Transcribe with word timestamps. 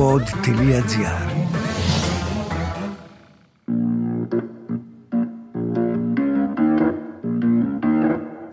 pod.gr 0.00 0.84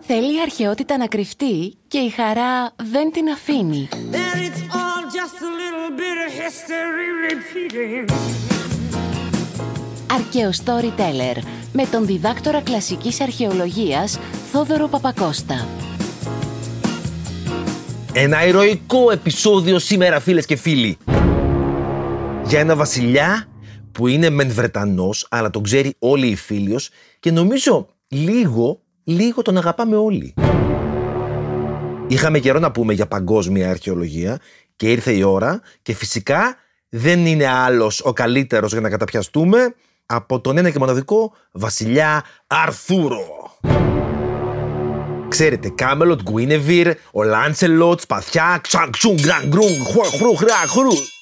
Θέλει 0.00 0.34
η 0.34 0.40
αρχαιότητα 0.42 0.96
να 0.96 1.06
κρυφτεί 1.06 1.76
και 1.88 1.98
η 1.98 2.08
χαρά 2.08 2.72
δεν 2.76 3.12
την 3.12 3.28
αφήνει. 3.28 3.88
Then 3.92 4.38
it's 4.46 4.62
all 4.80 5.02
just 5.18 5.36
a 5.40 5.52
little 5.62 5.90
bit 6.00 6.16
of 6.26 6.30
history 6.42 7.10
repeating. 7.28 8.14
Αρχαίο 10.12 10.50
Storyteller 10.64 11.42
με 11.72 11.86
τον 11.90 12.06
διδάκτορα 12.06 12.60
κλασικής 12.60 13.20
αρχαιολογίας 13.20 14.18
Θόδωρο 14.52 14.88
Παπακώστα. 14.88 15.66
Ένα 18.12 18.46
ηρωικό 18.46 19.10
επεισόδιο 19.10 19.78
σήμερα 19.78 20.20
φίλες 20.20 20.46
και 20.46 20.56
φίλοι. 20.56 20.98
Για 22.48 22.60
ένα 22.60 22.76
βασιλιά 22.76 23.46
που 23.92 24.06
είναι 24.06 24.30
μεν 24.30 24.50
Βρετανός, 24.52 25.26
αλλά 25.30 25.50
τον 25.50 25.62
ξέρει 25.62 25.94
όλη 25.98 26.26
η 26.26 26.36
Φίλιος 26.36 26.90
και 27.20 27.30
νομίζω 27.30 27.88
λίγο, 28.08 28.80
λίγο 29.04 29.42
τον 29.42 29.56
αγαπάμε 29.56 29.96
όλοι. 29.96 30.34
Είχαμε 32.06 32.38
καιρό 32.38 32.58
να 32.58 32.70
πούμε 32.70 32.92
για 32.92 33.06
παγκόσμια 33.06 33.70
αρχαιολογία 33.70 34.38
και 34.76 34.90
ήρθε 34.90 35.12
η 35.12 35.22
ώρα 35.22 35.60
και 35.82 35.94
φυσικά 35.94 36.56
δεν 36.88 37.26
είναι 37.26 37.46
άλλος 37.46 38.00
ο 38.04 38.12
καλύτερος 38.12 38.72
για 38.72 38.80
να 38.80 38.88
καταπιαστούμε 38.90 39.74
από 40.06 40.40
τον 40.40 40.58
ένα 40.58 40.70
και 40.70 40.78
μοναδικό 40.78 41.32
βασιλιά 41.52 42.24
Αρθούρο. 42.46 43.26
Ξέρετε, 45.28 45.68
Κάμελοτ, 45.68 46.20
Γκουίνεβιρ, 46.22 46.88
ο 47.12 47.22
Λάντσελοτ, 47.22 48.00
Σπαθιά, 48.00 48.58
Ξανξούν, 48.62 49.14
Γκρανγκρούν, 49.14 49.84
Χρου, 49.84 50.04
Χρου, 50.04 50.36
Χρου. 50.66 51.17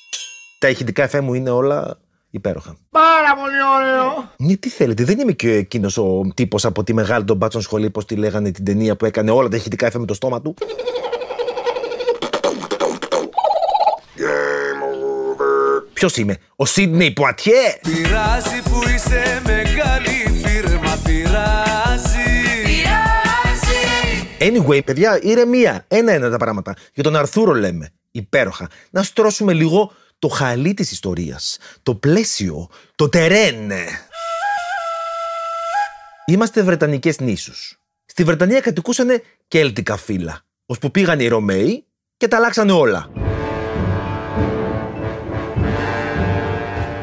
Τα 0.58 0.68
ηχητικά 0.68 1.02
εφέ 1.02 1.20
μου 1.20 1.34
είναι 1.34 1.50
όλα 1.50 1.98
υπέροχα. 2.30 2.76
Πάρα 2.90 3.34
πολύ 3.34 3.62
ωραίο. 3.76 4.30
Ναι, 4.36 4.56
τι 4.56 4.68
θέλετε, 4.68 5.04
δεν 5.04 5.18
είμαι 5.18 5.32
και 5.32 5.52
εκείνος 5.52 5.96
ο 5.96 6.20
τύπος 6.34 6.64
από 6.64 6.84
τη 6.84 6.94
μεγάλη 6.94 7.24
των 7.24 7.36
μπάτσων 7.36 7.62
σχολή, 7.62 7.90
πώς 7.90 8.04
τη 8.04 8.16
λέγανε 8.16 8.50
την 8.50 8.64
ταινία 8.64 8.96
που 8.96 9.04
έκανε 9.04 9.30
όλα 9.30 9.48
τα 9.48 9.56
ηχητικά 9.56 9.86
εφέ 9.86 9.98
με 9.98 10.06
το 10.06 10.14
στόμα 10.14 10.42
του. 10.42 10.54
Ποιος 15.92 16.16
είμαι, 16.16 16.36
ο 16.56 16.66
Σίδνεϊ 16.66 17.10
Πουατιέ; 17.10 17.78
Πειράζει 17.82 18.62
που 18.62 18.80
είσαι 18.94 19.42
μεγάλη 19.44 20.42
φίρμα 20.44 20.98
Πειράζει 21.04 22.26
Anyway, 24.38 24.84
παιδιά, 24.84 25.18
ηρεμία. 25.22 25.84
Ένα-ένα 25.88 26.30
τα 26.30 26.36
πράγματα. 26.36 26.74
Για 26.94 27.02
τον 27.02 27.16
Αρθούρο 27.16 27.54
λέμε. 27.54 27.90
Υπέροχα. 28.10 28.68
Να 28.90 29.02
στρώσουμε 29.02 29.52
λίγο 29.52 29.92
το 30.18 30.28
χαλί 30.28 30.74
της 30.74 30.90
ιστορίας. 30.90 31.58
Το 31.82 31.94
πλαίσιο. 31.94 32.68
Το 32.94 33.08
τερέν. 33.08 33.72
Είμαστε 36.26 36.62
Βρετανικές 36.62 37.20
νήσους. 37.20 37.78
Στη 38.04 38.24
Βρετανία 38.24 38.60
κατοικούσαν 38.60 39.22
κέλτικα 39.48 39.96
φύλλα. 39.96 40.40
Ώσπου 40.66 40.90
πήγαν 40.90 41.20
οι 41.20 41.28
Ρωμαίοι 41.28 41.84
και 42.16 42.28
τα 42.28 42.36
αλλάξανε 42.36 42.72
όλα. 42.72 43.10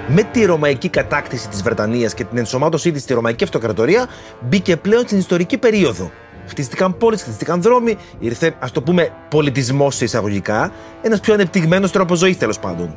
Με 0.08 0.23
τη 0.23 0.45
ρωμαϊκή 0.45 0.89
κατάκτηση 0.89 1.48
της 1.48 1.64
Βρετανίας 1.64 2.14
και 2.14 2.23
την 2.23 2.38
ενσωμάτωσή 2.38 2.92
της 2.92 3.02
στη 3.02 3.14
ρωμαϊκή 3.14 3.44
αυτοκρατορία 3.44 4.09
μπήκε 4.42 4.77
πλέον 4.77 5.05
στην 5.05 5.17
ιστορική 5.17 5.58
περίοδο. 5.58 6.11
Χτίστηκαν 6.47 6.97
πόλεις, 6.97 7.22
χτίστηκαν 7.22 7.61
δρόμοι, 7.61 7.97
ήρθε 8.19 8.55
ας 8.59 8.72
το 8.72 8.81
πούμε 8.81 9.09
πολιτισμός 9.30 9.95
σε 9.95 10.03
εισαγωγικά, 10.03 10.72
ένας 11.02 11.19
πιο 11.19 11.33
ανεπτυγμένος 11.33 11.91
τρόπος 11.91 12.19
ζωής 12.19 12.38
τέλος 12.38 12.59
πάντων. 12.59 12.95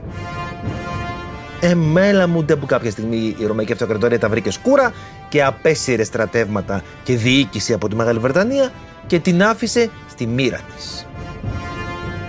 Εμέλα 1.61 2.27
μου 2.27 2.45
ντε 2.45 2.57
που 2.57 2.67
κάποια 2.67 2.91
στιγμή 2.91 3.35
η 3.39 3.47
Ρωμαϊκή 3.47 3.73
Αυτοκρατορία 3.73 4.19
τα 4.19 4.29
βρήκε 4.29 4.51
σκούρα 4.51 4.93
και 5.29 5.45
απέσυρε 5.45 6.05
στρατεύματα 6.05 6.83
και 7.03 7.17
διοίκηση 7.17 7.73
από 7.73 7.89
τη 7.89 7.97
Μεγάλη 7.97 8.19
Βρετανία 8.19 8.73
και 9.07 9.19
την 9.19 9.43
άφησε 9.43 9.91
στη 10.11 10.27
μοίρα 10.27 10.61
της. 10.77 11.07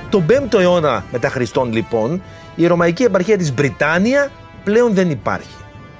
Τον 0.09 0.25
5ο 0.29 0.59
αιώνα 0.59 1.06
μετά 1.11 1.29
Χριστόν 1.29 1.73
λοιπόν, 1.73 2.22
η 2.56 2.67
Ρωμαϊκή 2.67 3.03
επαρχία 3.03 3.38
της 3.38 3.53
Βρυτάνια 3.53 4.31
πλέον 4.63 4.94
δεν 4.94 5.09
υπάρχει. 5.09 5.56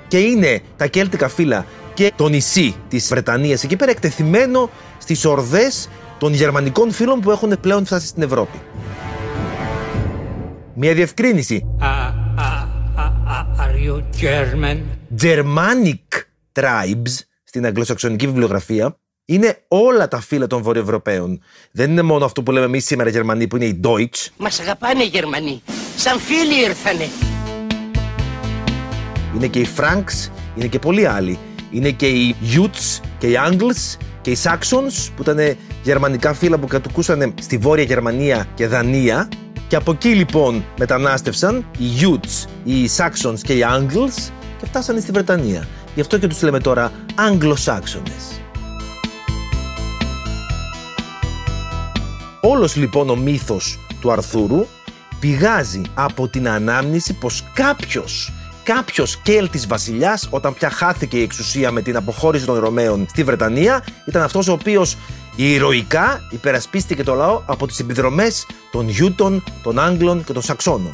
Και 0.08 0.18
είναι 0.18 0.62
τα 0.78 0.88
κέλτικα 0.88 1.28
φύλλα 1.28 1.66
και 1.94 2.12
το 2.16 2.28
νησί 2.28 2.76
της 2.88 3.08
Βρετανίας 3.08 3.64
εκεί 3.64 3.76
πέρα 3.76 3.92
εκτεθειμένο 3.92 4.70
στις 5.08 5.26
ορδές 5.26 5.90
των 6.18 6.34
γερμανικών 6.34 6.92
φύλων 6.92 7.20
που 7.20 7.32
έχουν 7.32 7.60
πλέον 7.62 7.86
φτάσει 7.86 8.08
στην 8.08 8.24
Ευρώπη. 8.24 8.62
Μια 10.74 10.94
διευκρίνηση. 10.94 11.66
Are 13.60 13.76
you 13.86 13.96
German? 14.22 14.78
Germanic 15.22 16.22
tribes 16.54 17.20
στην 17.44 17.66
αγγλοσαξονική 17.66 18.26
βιβλιογραφία 18.26 18.98
είναι 19.26 19.64
όλα 19.68 20.08
τα 20.08 20.22
φύλλα 20.22 20.48
των 20.48 20.62
Βορειοευρωπαίων. 20.62 21.42
Δεν 21.72 21.92
είναι 21.92 22.02
μόνο 22.02 22.26
αυτό 22.26 22.44
που 22.44 22.52
λέμε 22.52 22.66
εμείς 22.66 22.86
σήμερα 22.86 23.10
Γερμανοί 23.10 23.48
που 23.48 23.56
είναι 23.56 23.66
οι 23.66 23.80
Deutsch. 23.84 24.28
Μας 24.38 24.60
αγαπάνε 24.60 25.04
οι 25.04 25.08
Γερμανοί. 25.08 25.62
Σαν 25.96 26.20
φίλοι 26.20 26.64
ήρθανε. 26.68 27.10
Είναι 29.36 29.48
και 29.48 29.60
οι 29.60 29.68
Franks, 29.78 30.32
είναι 30.56 30.68
και 30.68 30.80
πολλοί 30.80 31.06
άλλοι. 31.06 31.40
Είναι 31.72 31.90
και 31.92 32.08
οι 32.08 32.36
Utes 32.56 33.02
και 33.18 33.28
οι 33.28 33.36
Angles 33.50 33.98
και 34.22 34.32
οι 34.32 34.38
Saxons 34.44 35.10
που 35.16 35.22
ήταν 35.22 35.38
γερμανικά 35.84 36.34
φύλλα 36.34 36.58
που 36.58 36.68
κατοικούσαν 36.68 37.34
στη 37.42 37.58
Βόρεια 37.58 37.84
Γερμανία 37.84 38.46
και 38.54 38.68
Δανία. 38.68 39.28
Και 39.68 39.76
από 39.76 39.92
εκεί 39.92 40.10
λοιπόν 40.10 40.66
μετανάστευσαν 40.80 41.66
οι 41.78 41.88
Utes, 42.02 42.50
οι 42.64 42.90
Saxons 42.98 43.40
και 43.42 43.54
οι 43.54 43.66
Angles 43.70 44.32
και 44.60 44.66
φτάσανε 44.66 45.00
στη 45.00 45.12
Βρετανία. 45.12 45.68
Γι' 45.96 46.02
αυτό 46.02 46.18
και 46.18 46.28
τους 46.28 46.42
λέμε 46.42 46.60
τώρα 46.60 46.92
Anglo-Saxones. 47.30 48.40
Όλος 52.42 52.76
λοιπόν 52.76 53.10
ο 53.10 53.16
μύθος 53.16 53.80
του 54.02 54.12
Αρθούρου 54.12 54.66
πηγάζει 55.20 55.82
από 55.94 56.28
την 56.28 56.50
ανάμνηση 56.50 57.14
πως 57.14 57.44
κάποιος 57.54 58.32
κάποιος 58.74 59.18
Κέλτης 59.18 59.68
βασιλιάς 59.68 60.28
όταν 60.32 60.54
πια 60.54 60.70
χάθηκε 60.70 61.18
η 61.18 61.22
εξουσία 61.22 61.72
με 61.72 61.82
την 61.82 61.96
αποχώρηση 61.96 62.46
των 62.46 62.60
Ρωμαίων 62.60 63.06
στη 63.10 63.24
Βρετανία 63.24 63.86
ήταν 64.06 64.22
αυτός 64.22 64.48
ο 64.48 64.52
οποίος 64.52 64.98
ηρωικά 65.36 66.22
υπερασπίστηκε 66.32 67.04
το 67.04 67.14
λαό 67.14 67.42
από 67.46 67.68
τις 67.68 67.80
επιδρομές 67.80 68.48
των 68.72 68.88
Ιούτων, 69.00 69.44
των 69.64 69.80
Άγγλων 69.80 70.24
και 70.24 70.34
των 70.34 70.42
Σαξώνων. 70.42 70.94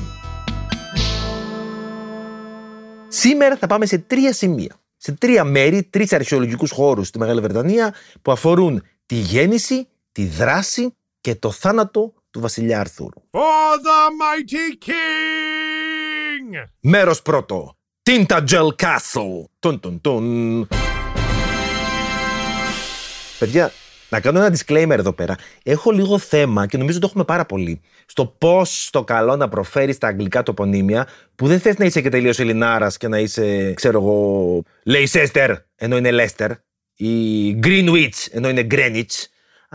Σήμερα 3.07 3.57
θα 3.57 3.67
πάμε 3.67 3.85
σε 3.85 3.97
τρία 3.97 4.33
σημεία, 4.33 4.75
σε 4.97 5.12
τρία 5.12 5.44
μέρη, 5.44 5.83
τρεις 5.83 6.13
αρχαιολογικούς 6.13 6.72
χώρους 6.72 7.07
στη 7.07 7.19
Μεγάλη 7.19 7.41
Βρετανία 7.41 7.94
που 8.22 8.31
αφορούν 8.31 8.83
τη 9.06 9.16
γέννηση, 9.16 9.88
τη 10.12 10.25
δράση 10.25 10.95
και 11.22 11.35
το 11.35 11.51
θάνατο 11.51 12.13
του 12.31 12.39
βασιλιά 12.39 12.79
Αρθούρου. 12.79 13.22
For 13.31 13.78
the 13.88 14.01
mighty 14.22 14.78
king. 14.85 15.72
Μέρος 16.80 17.22
πρώτο. 17.22 17.78
Tintagel 18.04 18.68
Castle. 18.76 19.44
Τουν, 19.59 19.80
τουν, 19.80 20.02
τουν. 20.02 20.68
Παιδιά, 23.40 23.72
να 24.09 24.20
κάνω 24.20 24.40
ένα 24.44 24.56
disclaimer 24.58 24.98
εδώ 24.98 25.14
πέρα. 25.14 25.36
Έχω 25.64 25.92
λίγο 25.92 26.18
θέμα 26.18 26.66
και 26.66 26.78
νομίζω 26.78 27.00
το 27.00 27.08
έχουμε 27.09 27.24
πάρα 27.24 27.46
πολύ. 27.46 27.81
Στο 28.06 28.26
πώς 28.26 28.86
στο 28.86 29.04
καλό 29.04 29.36
να 29.36 29.50
προφέρεις 29.50 29.98
τα 29.98 30.08
αγγλικά 30.08 30.44
τοπονύμια 30.44 31.08
που 31.36 31.48
δεν 31.48 31.59
θες 31.59 31.78
να 31.78 31.86
είσαι 31.86 32.02
και 32.02 32.09
τελείως 32.09 32.40
Ελληνάρας 32.40 32.98
και 32.98 33.08
να 33.08 33.20
είσαι, 33.20 33.74
ξέρω 33.74 34.00
εγώ, 34.00 34.62
Leicester 34.86 35.56
ενώ 35.75 35.98
είναι 35.98 36.10
Leicester 36.12 36.50
ή 36.96 37.50
Greenwich 37.64 38.28
ενώ 38.31 38.50
είναι 38.50 38.68
Greenwich. 38.72 39.25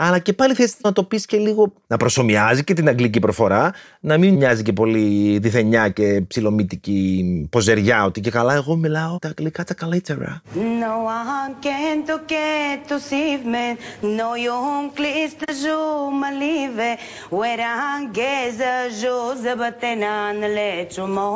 Αλλά 0.00 0.18
και 0.18 0.32
πάλι 0.32 0.54
θες 0.54 0.76
να 0.80 0.92
το 0.92 1.04
πεις 1.04 1.26
και 1.26 1.36
λίγο 1.36 1.72
να 1.86 1.96
προσωμιάζει 1.96 2.64
και 2.64 2.74
την 2.74 2.88
αγγλική 2.88 3.18
προφορά, 3.18 3.72
να 4.00 4.18
μην 4.18 4.34
μοιάζει 4.34 4.62
και 4.62 4.72
πολύ 4.72 5.38
διθενιά 5.38 5.88
και 5.88 6.22
ψιλομύτικη 6.28 7.24
ποζεριά, 7.50 8.04
ότι 8.04 8.20
και 8.20 8.30
καλά 8.30 8.54
εγώ 8.54 8.76
μιλάω 8.76 9.18
τα 9.18 9.28
αγγλικά 9.28 9.64
τα 9.64 9.74
καλύτερα. 9.74 10.42
No 10.54 10.94
one 11.16 11.54
can 11.64 11.98
toque 12.10 12.78
tu 12.88 12.96
sivmen, 13.08 13.72
no 14.18 14.30
yon 14.46 14.82
klist 14.96 15.40
jo 15.64 15.80
malive, 16.22 16.90
where 17.38 17.64
angeza 17.94 18.72
jo 19.02 19.16
zabatenan 19.42 20.38
lechumo. 20.56 21.30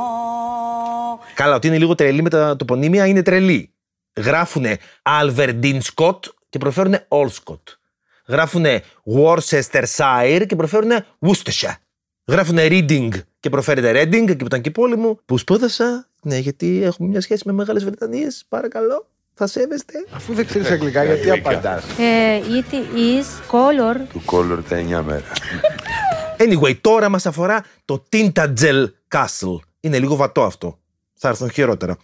Καλά, 1.34 1.54
ότι 1.54 1.66
είναι 1.66 1.78
λίγο 1.78 1.94
τρελή 1.94 2.22
με 2.22 2.28
τα 2.28 2.56
τοπονύμια 2.56 3.06
είναι 3.06 3.22
τρελή. 3.22 3.72
Γράφουνε 4.16 4.76
Alverdin 5.02 5.78
Scott 5.94 6.18
και 6.48 6.58
προφέρουνε 6.58 7.06
Allscott. 7.08 7.81
Γράφουνε 8.26 8.82
Worcestershire 9.16 10.44
και 10.46 10.56
προφέρουνε 10.56 11.06
Worcestershire. 11.20 11.74
Γράφουνε 12.26 12.66
Reading 12.70 13.08
και 13.40 13.50
προφέρεται 13.50 14.02
Reading, 14.02 14.28
εκεί 14.28 14.36
που 14.36 14.44
ήταν 14.44 14.60
και 14.60 14.68
η 14.68 14.72
πόλη 14.72 14.96
μου, 14.96 15.18
που 15.24 15.38
σπούδασα. 15.38 16.06
Ναι, 16.22 16.36
γιατί 16.36 16.82
έχουμε 16.82 17.08
μια 17.08 17.20
σχέση 17.20 17.42
με 17.46 17.52
Μεγάλες 17.52 17.84
Βρετανίες, 17.84 18.44
παρακαλώ. 18.48 19.06
Θα 19.34 19.46
σέβεστε. 19.46 19.92
Αφού 20.14 20.34
δεν 20.34 20.46
ξέρεις 20.46 20.70
αγγλικά, 20.70 21.04
γιατί 21.04 21.30
απαντάς; 21.30 21.84
Uh, 21.98 22.40
it 22.40 22.72
is 22.96 23.24
color. 23.50 23.96
Του 24.12 24.22
κόλλορ 24.24 24.62
τα 24.62 24.76
9 24.76 25.02
μέρα. 25.02 25.22
Anyway, 26.38 26.76
τώρα 26.80 27.08
μας 27.08 27.26
αφορά 27.26 27.64
το 27.84 28.04
Tintagel 28.12 28.86
Castle. 29.08 29.56
Είναι 29.80 29.98
λίγο 29.98 30.16
βατό 30.16 30.42
αυτό. 30.42 30.78
Θα 31.14 31.28
έρθουν 31.28 31.50
χειρότερα. 31.50 31.96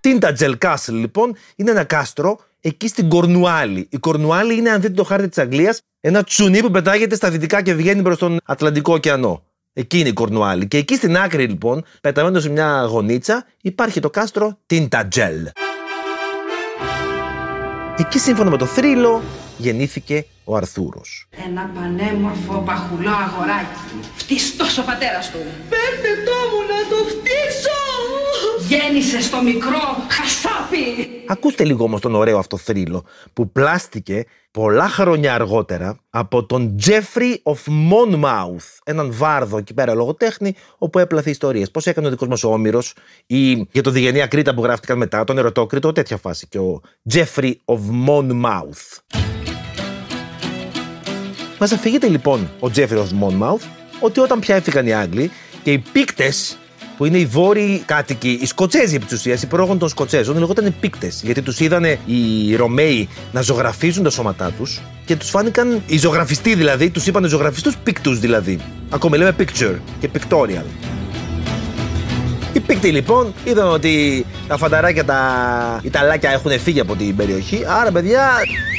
Tintagel 0.00 0.54
Castle, 0.58 0.92
λοιπόν, 0.92 1.36
είναι 1.56 1.70
ένα 1.70 1.84
κάστρο 1.84 2.40
εκεί 2.66 2.88
στην 2.88 3.08
Κορνουάλη. 3.08 3.88
Η 3.90 3.96
Κορνουάλη 3.98 4.56
είναι, 4.56 4.70
αν 4.70 4.80
δείτε 4.80 4.92
το 4.92 5.04
χάρτη 5.04 5.28
της 5.28 5.38
Αγγλίας, 5.38 5.80
ένα 6.00 6.22
τσουνί 6.24 6.60
που 6.60 6.70
πετάγεται 6.70 7.14
στα 7.14 7.30
δυτικά 7.30 7.62
και 7.62 7.74
βγαίνει 7.74 8.02
προς 8.02 8.18
τον 8.18 8.38
Ατλαντικό 8.44 8.92
ωκεανό. 8.92 9.42
Εκεί 9.72 9.98
είναι 9.98 10.08
η 10.08 10.12
Κορνουάλη. 10.12 10.68
Και 10.68 10.76
εκεί 10.76 10.94
στην 10.94 11.16
άκρη, 11.16 11.46
λοιπόν, 11.46 11.84
πεταμένος 12.00 12.42
σε 12.42 12.50
μια 12.50 12.86
γωνίτσα, 12.88 13.46
υπάρχει 13.62 14.00
το 14.00 14.10
κάστρο 14.10 14.58
Tintagel. 14.70 15.46
Εκεί, 17.96 18.18
σύμφωνα 18.18 18.50
με 18.50 18.56
το 18.56 18.66
θρύλο, 18.66 19.22
γεννήθηκε 19.56 20.26
ο 20.44 20.56
Αρθούρος. 20.56 21.28
Ένα 21.46 21.70
πανέμορφο 21.74 22.62
παχουλό 22.66 23.10
αγοράκι. 23.10 23.80
Φτιστός 24.16 24.78
ο 24.78 24.82
πατέρας 24.84 25.30
του. 25.30 25.38
Φέρτε 25.68 26.10
το 26.24 26.36
μου 26.50 26.60
να 26.72 26.80
το 26.90 26.96
φτύσω. 27.10 27.80
Γέννησε 28.68 29.20
στο 29.20 29.42
μικρό 29.42 29.96
χασάπι. 30.08 31.06
Ακούστε 31.26 31.64
λίγο 31.64 31.84
όμως 31.84 32.00
τον 32.00 32.14
ωραίο 32.14 32.38
αυτό 32.38 32.56
θρύλο 32.56 33.04
που 33.32 33.50
πλάστηκε 33.52 34.24
πολλά 34.50 34.88
χρόνια 34.88 35.34
αργότερα 35.34 35.98
από 36.10 36.44
τον 36.44 36.76
Jeffrey 36.86 37.34
of 37.42 37.90
Monmouth, 37.90 38.78
έναν 38.84 39.12
βάρδο 39.12 39.58
εκεί 39.58 39.74
πέρα 39.74 39.94
λογοτέχνη, 39.94 40.54
όπου 40.78 40.98
έπλαθε 40.98 41.30
ιστορίες. 41.30 41.70
Πώς 41.70 41.86
έκανε 41.86 42.06
ο 42.06 42.10
δικός 42.10 42.28
μας 42.28 42.44
ο 42.44 42.52
Όμηρος 42.52 42.94
ή 43.26 43.52
για 43.54 43.82
το 43.82 43.90
Διγενή 43.90 44.22
Ακρίτα 44.22 44.54
που 44.54 44.62
γράφτηκαν 44.62 44.98
μετά, 44.98 45.24
τον 45.24 45.38
Ερωτόκριτο, 45.38 45.92
τέτοια 45.92 46.16
φάση 46.16 46.46
και 46.48 46.58
ο 46.58 46.80
Jeffrey 47.12 47.52
of 47.64 47.78
Monmouth. 48.08 49.35
Μας 51.58 51.72
αφηγείται 51.72 52.08
λοιπόν 52.08 52.50
ο 52.60 52.70
Jeffrey 52.76 52.98
of 52.98 53.08
Monmouth 53.22 53.62
ότι 54.00 54.20
όταν 54.20 54.38
πια 54.38 54.54
έφυγαν 54.56 54.86
οι 54.86 54.94
Άγγλοι 54.94 55.30
και 55.62 55.72
οι 55.72 55.78
πίκτες 55.92 56.58
που 56.96 57.04
είναι 57.04 57.18
οι 57.18 57.26
βόρειοι 57.26 57.82
κάτοικοι, 57.86 58.38
οι 58.42 58.46
Σκοτσέζοι 58.46 58.94
επί 58.94 59.04
της 59.04 59.18
ουσίας, 59.18 59.42
οι 59.42 59.46
πρόγονοι 59.46 59.78
των 59.78 59.88
Σκοτσέζων, 59.88 60.38
λεγόταν 60.38 60.74
πίκτες. 60.80 61.22
Γιατί 61.24 61.42
τους 61.42 61.60
είδανε 61.60 61.98
οι 62.06 62.54
Ρωμαίοι 62.56 63.08
να 63.32 63.40
ζωγραφίζουν 63.40 64.04
τα 64.04 64.10
σώματά 64.10 64.50
τους 64.50 64.80
και 65.04 65.16
τους 65.16 65.30
φάνηκαν 65.30 65.82
οι 65.86 65.98
ζωγραφιστοί 65.98 66.54
δηλαδή, 66.54 66.90
τους 66.90 67.06
είπαν 67.06 67.24
ζωγραφιστούς 67.24 67.76
πίκτους 67.76 68.18
δηλαδή. 68.18 68.58
Ακόμα 68.90 69.16
λέμε 69.16 69.34
picture 69.38 69.74
και 70.00 70.10
pictorial. 70.14 70.64
Οι 72.56 72.60
πίκτοι 72.60 72.88
λοιπόν 72.88 73.34
είδαν 73.44 73.68
ότι 73.68 74.26
τα 74.48 74.56
φανταράκια, 74.56 75.04
τα 75.04 75.80
Ιταλάκια 75.82 76.30
έχουν 76.30 76.58
φύγει 76.58 76.80
από 76.80 76.96
την 76.96 77.16
περιοχή. 77.16 77.64
Άρα, 77.66 77.92
παιδιά, 77.92 78.30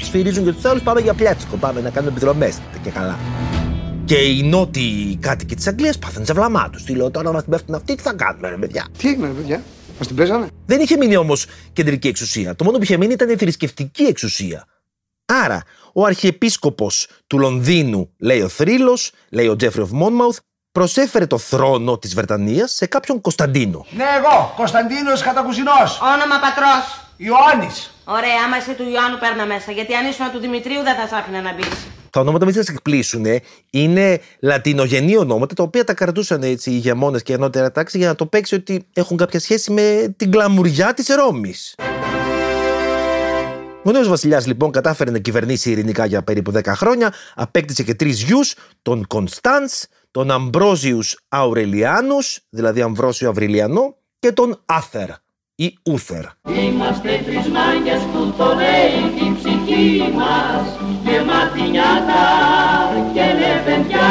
σφυρίζουν 0.03 0.43
και 0.43 0.51
τους 0.51 0.65
άλλους. 0.65 0.81
Πάμε 0.81 0.99
για 0.99 1.13
πλιάτσικο. 1.13 1.55
Πάμε 1.57 1.81
να 1.81 1.89
κάνουμε 1.89 2.11
επιδρομές. 2.11 2.59
Και 2.83 2.89
καλά. 2.89 3.17
Και 4.05 4.15
οι 4.15 4.43
νότιοι 4.43 5.17
κάτοικοι 5.21 5.55
της 5.55 5.67
Αγγλίας 5.67 5.99
πάθαν 5.99 6.25
ζαβλαμά 6.25 6.69
τους. 6.69 6.83
Τι 6.83 6.93
λέω 6.93 7.11
τώρα, 7.11 7.31
μας 7.31 7.41
την 7.41 7.51
πέφτουν 7.51 7.75
αυτοί, 7.75 7.95
τι 7.95 8.01
θα 8.01 8.13
κάνουμε, 8.13 8.49
ρε 8.49 8.55
παιδιά; 8.55 8.87
Τι 8.97 9.07
έγινε, 9.07 9.27
ρε 9.27 9.33
παιδιά; 9.33 9.63
Μας 9.97 10.07
την 10.07 10.15
παίζανε; 10.15 10.47
Δεν 10.65 10.79
είχε 10.79 10.97
μείνει 10.97 11.15
όμως 11.15 11.45
κεντρική 11.73 12.07
εξουσία. 12.07 12.55
Το 12.55 12.63
μόνο 12.63 12.77
που 12.77 12.83
είχε 12.83 12.97
μείνει 12.97 13.13
ήταν 13.13 13.29
η 13.29 13.35
θρησκευτική 13.35 14.03
εξουσία. 14.03 14.65
Άρα, 15.25 15.63
ο 15.93 16.05
αρχιεπίσκοπος 16.05 17.07
του 17.27 17.39
Λονδίνου, 17.39 18.09
λέει 18.17 18.41
ο 18.41 18.47
Θρύλος, 18.47 19.11
λέει 19.29 19.47
ο 19.47 19.55
Τζέφρι 19.55 19.87
of 19.91 20.01
Monmouth, 20.01 20.37
προσέφερε 20.77 21.25
το 21.25 21.37
θρόνο 21.37 21.97
της 21.97 22.15
Βρετανίας 22.15 22.71
σε 22.71 22.85
κάποιον 22.85 23.21
Κωνσταντίνο. 23.21 23.85
Ναι, 23.89 24.03
εγώ, 24.17 24.53
Κωνσταντίνος 24.55 25.21
Κατακουζινός. 25.21 25.99
Όνομα 26.01 26.39
πατρός. 26.41 26.85
Ιωάννης. 27.17 27.93
Ωραία, 28.05 28.37
άμα 28.45 28.57
είσαι 28.57 28.73
του 28.73 28.83
Ιωάννου, 28.93 29.17
παίρνα 29.19 29.45
μέσα. 29.45 29.71
Γιατί 29.71 29.93
αν 29.93 30.05
ήσουν 30.05 30.31
του 30.31 30.39
Δημητρίου, 30.39 30.81
δεν 30.83 30.95
θα 30.95 31.07
σ' 31.07 31.13
άφηνα 31.19 31.41
να 31.41 31.53
μπεις. 31.53 31.87
Τα 32.09 32.19
ονόματα 32.19 32.45
μην 32.45 32.53
σας 32.53 32.67
εκπλήσουν. 32.67 33.25
Είναι 33.69 34.21
λατινογενή 34.39 35.17
ονόματα 35.17 35.53
τα 35.53 35.63
οποία 35.63 35.83
τα 35.83 35.93
κρατούσαν 35.93 36.43
έτσι 36.43 36.69
οι 36.69 36.73
ηγεμόνες 36.75 37.23
και 37.23 37.31
η 37.31 37.35
ενώτερα 37.35 37.71
τάξη 37.71 37.97
για 37.97 38.07
να 38.07 38.15
το 38.15 38.25
παίξει 38.25 38.55
ότι 38.55 38.85
έχουν 38.93 39.17
κάποια 39.17 39.39
σχέση 39.39 39.71
με 39.71 40.13
την 40.17 40.31
κλαμουριά 40.31 40.93
της 40.93 41.07
Ρώμης. 41.07 41.75
Ο 43.87 43.91
νέος 43.91 44.07
βασιλιάς 44.07 44.47
λοιπόν 44.47 44.71
κατάφερε 44.71 45.11
να 45.11 45.19
κυβερνήσει 45.19 45.71
ειρηνικά 45.71 46.05
για 46.05 46.23
περίπου 46.23 46.51
10 46.55 46.61
χρόνια, 46.65 47.13
απέκτησε 47.35 47.83
και 47.83 47.95
τρεις 47.95 48.21
γιους, 48.21 48.55
τον 48.81 49.07
Κωνσταντς, 49.07 49.87
τον 50.11 50.31
Αμπρόζιου 50.31 50.99
Αουρελιάνους, 51.27 52.39
δηλαδή 52.49 52.81
Αμβρόσιο 52.81 53.29
Αυριλιανό, 53.29 53.95
και 54.19 54.31
τον 54.31 54.61
Άθερ 54.65 55.09
ή 55.55 55.77
Ούθερ. 55.83 56.23
Είμαστε 56.47 57.21
τρεις 57.25 57.47
μάγκες 57.47 58.01
που 58.13 58.33
το 58.37 58.45
λέει 58.55 59.19
την 59.19 59.35
ψυχή 59.35 60.11
μας 60.15 60.77
γεμάτη 61.03 61.61
νιάτα 61.61 62.23
και 63.13 63.21
λεβεντιά. 63.21 64.07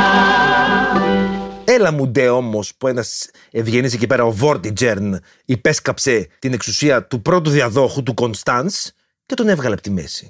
Έλα 1.64 1.92
μου 1.92 2.08
ντε 2.08 2.28
όμως 2.28 2.74
που 2.78 2.86
ένας 2.86 3.30
ευγενής 3.50 3.94
εκεί 3.94 4.06
πέρα, 4.06 4.24
ο 4.24 4.32
Βόρτιτζερν, 4.32 5.20
υπέσκαψε 5.44 6.28
την 6.38 6.52
εξουσία 6.52 7.06
του 7.06 7.22
πρώτου 7.22 7.50
διαδόχου 7.50 8.02
του 8.02 8.14
Κωνσταντς 8.14 8.95
και 9.26 9.34
τον 9.34 9.48
έβγαλε 9.48 9.72
από 9.74 9.82
τη 9.82 9.90
μέση. 9.90 10.28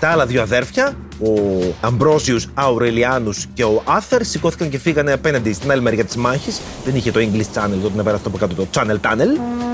Τα 0.00 0.08
άλλα 0.08 0.26
δύο 0.26 0.42
αδέρφια, 0.42 0.96
ο 1.20 1.32
Αμπρόσιους 1.80 2.48
Αουρελιάνους 2.54 3.46
και 3.54 3.64
ο 3.64 3.82
Άθερ, 3.86 4.24
σηκώθηκαν 4.24 4.68
και 4.68 4.78
φύγανε 4.78 5.12
απέναντι 5.12 5.52
στην 5.52 5.70
άλλη 5.70 5.82
μεριά 5.82 6.04
της 6.04 6.16
μάχης. 6.16 6.60
Δεν 6.84 6.96
είχε 6.96 7.10
το 7.10 7.20
English 7.20 7.58
Channel, 7.58 7.78
τότε 7.82 7.96
να 7.96 8.02
πέρα 8.02 8.16
αυτό 8.16 8.28
από 8.28 8.38
κάτω 8.38 8.54
το 8.54 8.66
Channel 8.74 9.00
Tunnel. 9.00 9.28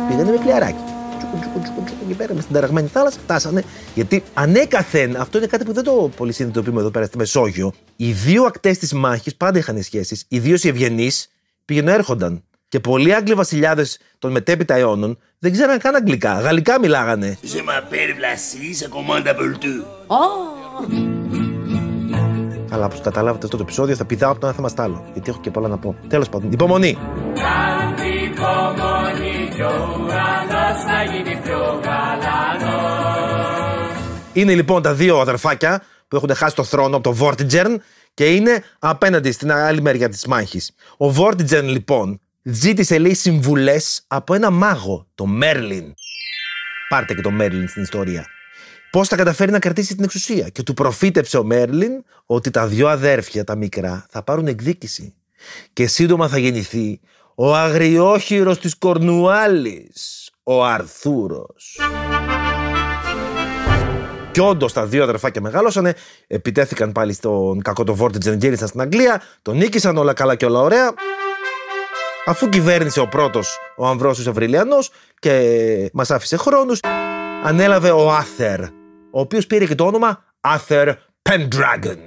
Πήγανε 0.09 0.31
με 0.31 0.38
πλιαράκι. 0.43 0.79
Τσουκου, 1.19 1.38
τσουκου, 1.41 1.61
τσουκου, 1.62 1.85
τσουκου, 1.85 2.05
εκεί 2.05 2.15
πέρα, 2.15 2.35
μες 2.35 2.43
στην 2.43 2.55
ταραγμένη 2.55 2.88
θάλασσα, 2.88 3.19
φτάσανε. 3.23 3.65
Γιατί 3.94 4.23
ανέκαθεν, 4.35 5.17
αυτό 5.17 5.38
είναι 5.38 5.47
κάτι 5.47 5.65
που 5.65 5.73
δεν 5.73 5.85
το 5.85 6.11
πολύ 6.17 6.32
συνειδητοποιούμε 6.32 6.81
εδώ 6.81 6.91
πέρα 6.91 7.05
στη 7.05 7.17
Μεσόγειο, 7.17 7.73
οι 7.97 8.12
δύο 8.12 8.44
ακτές 8.44 8.79
της 8.79 8.93
μάχης 8.93 9.37
πάντα 9.37 9.59
είχαν 9.59 9.82
σχέσεις. 9.82 10.25
Ιδίω 10.29 10.56
οι 10.62 10.69
ευγενεί 10.69 11.11
πήγαιναν 11.65 11.94
έρχονταν. 11.94 12.43
Και 12.69 12.81
πολλοί 12.81 13.15
Άγγλοι 13.15 13.35
βασιλιάδες 13.35 13.99
των 14.19 14.31
μετέπειτα 14.31 14.75
αιώνων 14.75 15.19
δεν 15.39 15.53
ξέραν 15.53 15.79
καν 15.79 15.95
αγγλικά. 15.95 16.41
Γαλλικά 16.41 16.81
μιλάγανε. 16.81 17.39
Je 17.43 17.47
m'appelle 17.47 18.15
Vlasi, 18.19 18.75
ça 18.75 18.89
commande 18.89 19.29
à 19.29 19.35
Boltu. 19.35 19.85
Αλλά 22.71 22.85
όπως 22.85 23.01
καταλάβατε 23.01 23.45
αυτό 23.45 23.57
το 23.57 23.63
επεισόδιο 23.63 23.97
θα 23.97 24.05
πηδάω 24.05 24.31
από 24.31 24.41
το 24.41 24.47
ένα 24.47 24.55
θέμα 24.55 24.69
στο 24.69 24.83
άλλο. 24.83 25.05
Γιατί 25.13 25.31
έχω 25.31 25.41
και 25.41 25.51
πολλά 25.51 25.69
να 25.69 25.79
πω. 25.79 25.97
Τέλος 26.09 26.29
πάντων, 26.29 26.53
υπομονή. 26.53 26.99
Κάντε 27.35 28.09
υπομονή 28.09 29.49
κι 29.55 29.63
ο 29.63 30.01
ουρανός 30.05 30.83
θα 30.87 31.03
γίνει 31.13 31.41
πιο 31.43 31.81
γαλανός. 31.85 33.15
Είναι 34.33 34.55
λοιπόν 34.55 34.83
τα 34.83 34.95
δύο 34.95 35.19
αδερφάκια 35.19 35.83
που 36.09 36.17
έχουν 36.17 36.35
χάσει 36.35 36.55
το 36.55 36.65
θρόνο 36.65 36.95
από 36.95 37.05
το 37.05 37.13
Βόρτιτζερν 37.13 37.83
και 38.15 38.35
είναι 38.35 38.63
απέναντι 38.79 39.33
στην 39.33 39.53
άλλη 39.53 39.83
μεριά 39.83 40.09
της 40.09 40.27
μάχης. 40.27 40.71
Ο 40.97 41.11
Βόρτιτζερν 41.11 41.69
λοιπόν 41.69 42.21
ζήτησε 42.44 42.98
λέει 42.98 43.15
συμβουλές 43.15 44.05
από 44.06 44.34
ένα 44.34 44.51
μάγο, 44.51 45.06
το 45.15 45.27
Μέρλιν. 45.27 45.94
Πάρτε 46.89 47.15
και 47.15 47.20
το 47.20 47.31
Μέρλιν 47.31 47.69
στην 47.69 47.82
ιστορία. 47.82 48.27
Πώς 48.91 49.08
θα 49.08 49.17
καταφέρει 49.17 49.51
να 49.51 49.58
κρατήσει 49.58 49.94
την 49.94 50.05
εξουσία. 50.05 50.48
Και 50.48 50.63
του 50.63 50.74
προφήτεψε 50.74 51.39
ο 51.39 51.44
Μέρλιν 51.44 52.05
ότι 52.27 52.51
τα 52.51 52.67
δυο 52.67 52.89
αδέρφια, 52.89 53.44
τα 53.44 53.56
μικρά, 53.56 54.06
θα 54.10 54.22
πάρουν 54.22 54.46
εκδίκηση. 54.46 55.15
Και 55.72 55.86
σύντομα 55.86 56.29
θα 56.29 56.39
γεννηθεί 56.39 57.01
ο 57.34 57.55
αγριόχειρος 57.55 58.58
της 58.58 58.74
Κορνουάλης, 58.74 60.31
ο 60.43 60.65
Αρθούρος. 60.65 61.79
Και 64.31 64.41
όντως 64.41 64.72
τα 64.72 64.86
δύο 64.86 65.03
αδερφάκια 65.03 65.41
μεγάλωσανε, 65.41 65.94
επιτέθηκαν 66.27 66.93
πάλι 66.93 67.13
στον 67.13 67.63
κακό 67.63 67.84
το 67.84 67.94
Βόρτιτζεν, 67.94 68.39
γύρισαν 68.39 68.69
στην 68.69 68.81
Αγγλία, 68.81 69.22
τον 69.43 69.56
νίκησαν 69.56 69.96
όλα 69.96 70.13
καλά 70.13 70.34
και 70.34 70.44
όλα 70.44 70.60
ωραία. 70.60 70.94
Αφού 72.27 72.49
κυβέρνησε 72.49 73.01
ο 73.01 73.09
πρώτος 73.09 73.59
ο 73.77 73.87
Αμβρόσιος 73.87 74.27
Αυριλιανός 74.27 74.91
και 75.19 75.91
μας 75.93 76.11
άφησε 76.11 76.37
χρόνους, 76.37 76.81
ανέλαβε 77.45 77.91
ο 77.91 78.13
Άθερ, 78.13 78.63
ο 79.11 79.21
οποίος 79.21 79.47
πήρε 79.47 79.67
και 79.67 79.75
το 79.75 79.85
όνομα 79.85 80.25
Άθερ 80.41 80.89
Pendragon. 81.23 81.99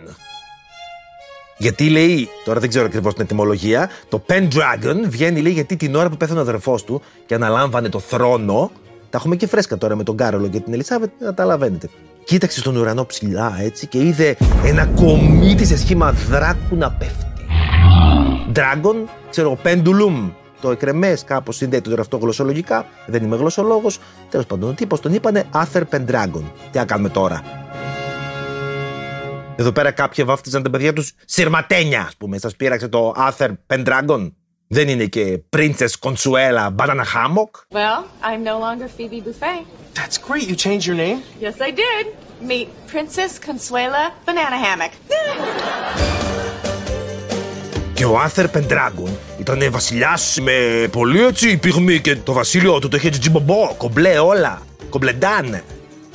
Γιατί 1.58 1.90
λέει, 1.90 2.30
τώρα 2.46 2.60
δεν 2.60 2.70
ξέρω 2.70 2.86
ακριβώς 2.86 3.14
την 3.14 3.24
ετοιμολογία, 3.24 3.90
το 4.10 4.24
Pendragon 4.28 4.96
βγαίνει 5.08 5.42
λέει 5.42 5.52
γιατί 5.52 5.76
την 5.76 5.96
ώρα 5.96 6.10
που 6.10 6.18
πέθανε 6.18 6.40
ο 6.40 6.42
αδερφός 6.42 6.84
του 6.84 7.02
και 7.26 7.34
αναλάμβανε 7.34 7.90
το 7.90 8.00
θρόνο. 8.00 8.72
Τα 9.10 9.18
έχουμε 9.18 9.36
και 9.36 9.48
φρέσκα 9.48 9.78
τώρα 9.78 9.96
με 9.96 10.04
τον 10.04 10.18
Κάρολο 10.18 10.48
και 10.48 10.60
την 10.60 10.74
Ελισάβετ, 10.74 11.10
καταλαβαίνετε. 11.20 11.90
Κοίταξε 12.24 12.60
στον 12.60 12.76
ουρανό 12.76 13.06
ψηλά 13.06 13.58
έτσι 13.60 13.88
και 13.88 13.98
είδε 13.98 14.38
ένα 14.66 14.86
κομίτι 14.86 15.66
σε 15.66 15.78
σχήμα 15.78 16.12
δράκου 16.12 16.76
να 16.76 16.92
πέφτει. 16.92 17.27
Dragon, 18.54 18.96
ξέρω, 19.30 19.58
Pendulum, 19.64 20.32
το 20.62 20.72
εκρεμές, 20.72 21.24
κάπως 21.24 21.56
συνδέεται 21.56 21.90
τώρα 21.90 22.02
αυτό 22.02 22.18
γλωσσολογικά. 22.18 22.86
Δεν 23.06 23.24
είμαι 23.24 23.36
γλωσσολόγος. 23.36 24.00
Τέλος 24.30 24.46
πάντων, 24.46 24.70
ο 24.70 24.74
τύπος 24.74 25.00
τον 25.00 25.14
είπανε 25.14 25.44
Arthur 25.54 25.84
Pendragon. 25.92 26.44
Τι 26.72 26.78
να 26.78 26.86
κάνουμε 26.86 27.10
τώρα; 27.10 27.42
Εδώ 29.56 29.72
πέρα 29.72 29.92
κάποιοι 29.92 30.24
βάφτιζαν 30.24 30.64
τα 30.64 30.70
παιδιά 30.70 30.94
τους 30.94 31.14
σειρματένια, 31.26 32.02
ας 32.02 32.16
πούμε. 32.18 32.38
Σας 32.38 32.56
πείραξε 32.56 32.88
το 32.88 33.14
Arthur 33.18 33.50
Pendragon. 33.68 34.32
Δεν 34.68 34.88
είναι 34.88 35.06
και 35.06 35.42
Princess 35.56 35.92
Consuela 36.00 36.76
Banana 36.76 37.04
Hammock; 37.14 37.52
Well, 37.72 38.04
I'm 38.24 38.44
no 38.44 38.58
longer 38.60 38.88
Phoebe 38.98 39.22
Buffet. 39.22 39.66
That's 39.94 40.18
great. 40.28 40.48
You 40.50 40.56
changed 40.56 40.86
your 40.90 40.98
name? 41.06 41.20
Yes, 41.42 41.56
I 41.62 41.72
did. 41.84 42.06
Meet 42.50 42.68
Princess 42.92 43.34
Consuela 43.48 44.04
Banana 44.26 44.58
Hammock. 44.66 44.94
Και 47.98 48.06
ο 48.06 48.20
Άθερ 48.20 48.48
Πεντράγκον 48.48 49.18
ήταν 49.40 49.68
βασιλιάς 49.72 50.38
με 50.42 50.88
πολύ 50.92 51.26
έτσι 51.26 51.58
πυγμή 51.58 52.00
και 52.00 52.16
το 52.16 52.34
βασίλειο 52.34 52.80
του 52.80 52.88
το 52.88 52.98
είχε 52.98 53.10
τζιμπομπό, 53.10 53.74
κομπλέ 53.78 54.20
όλα, 54.20 54.62
κομπλεντάν. 54.90 55.62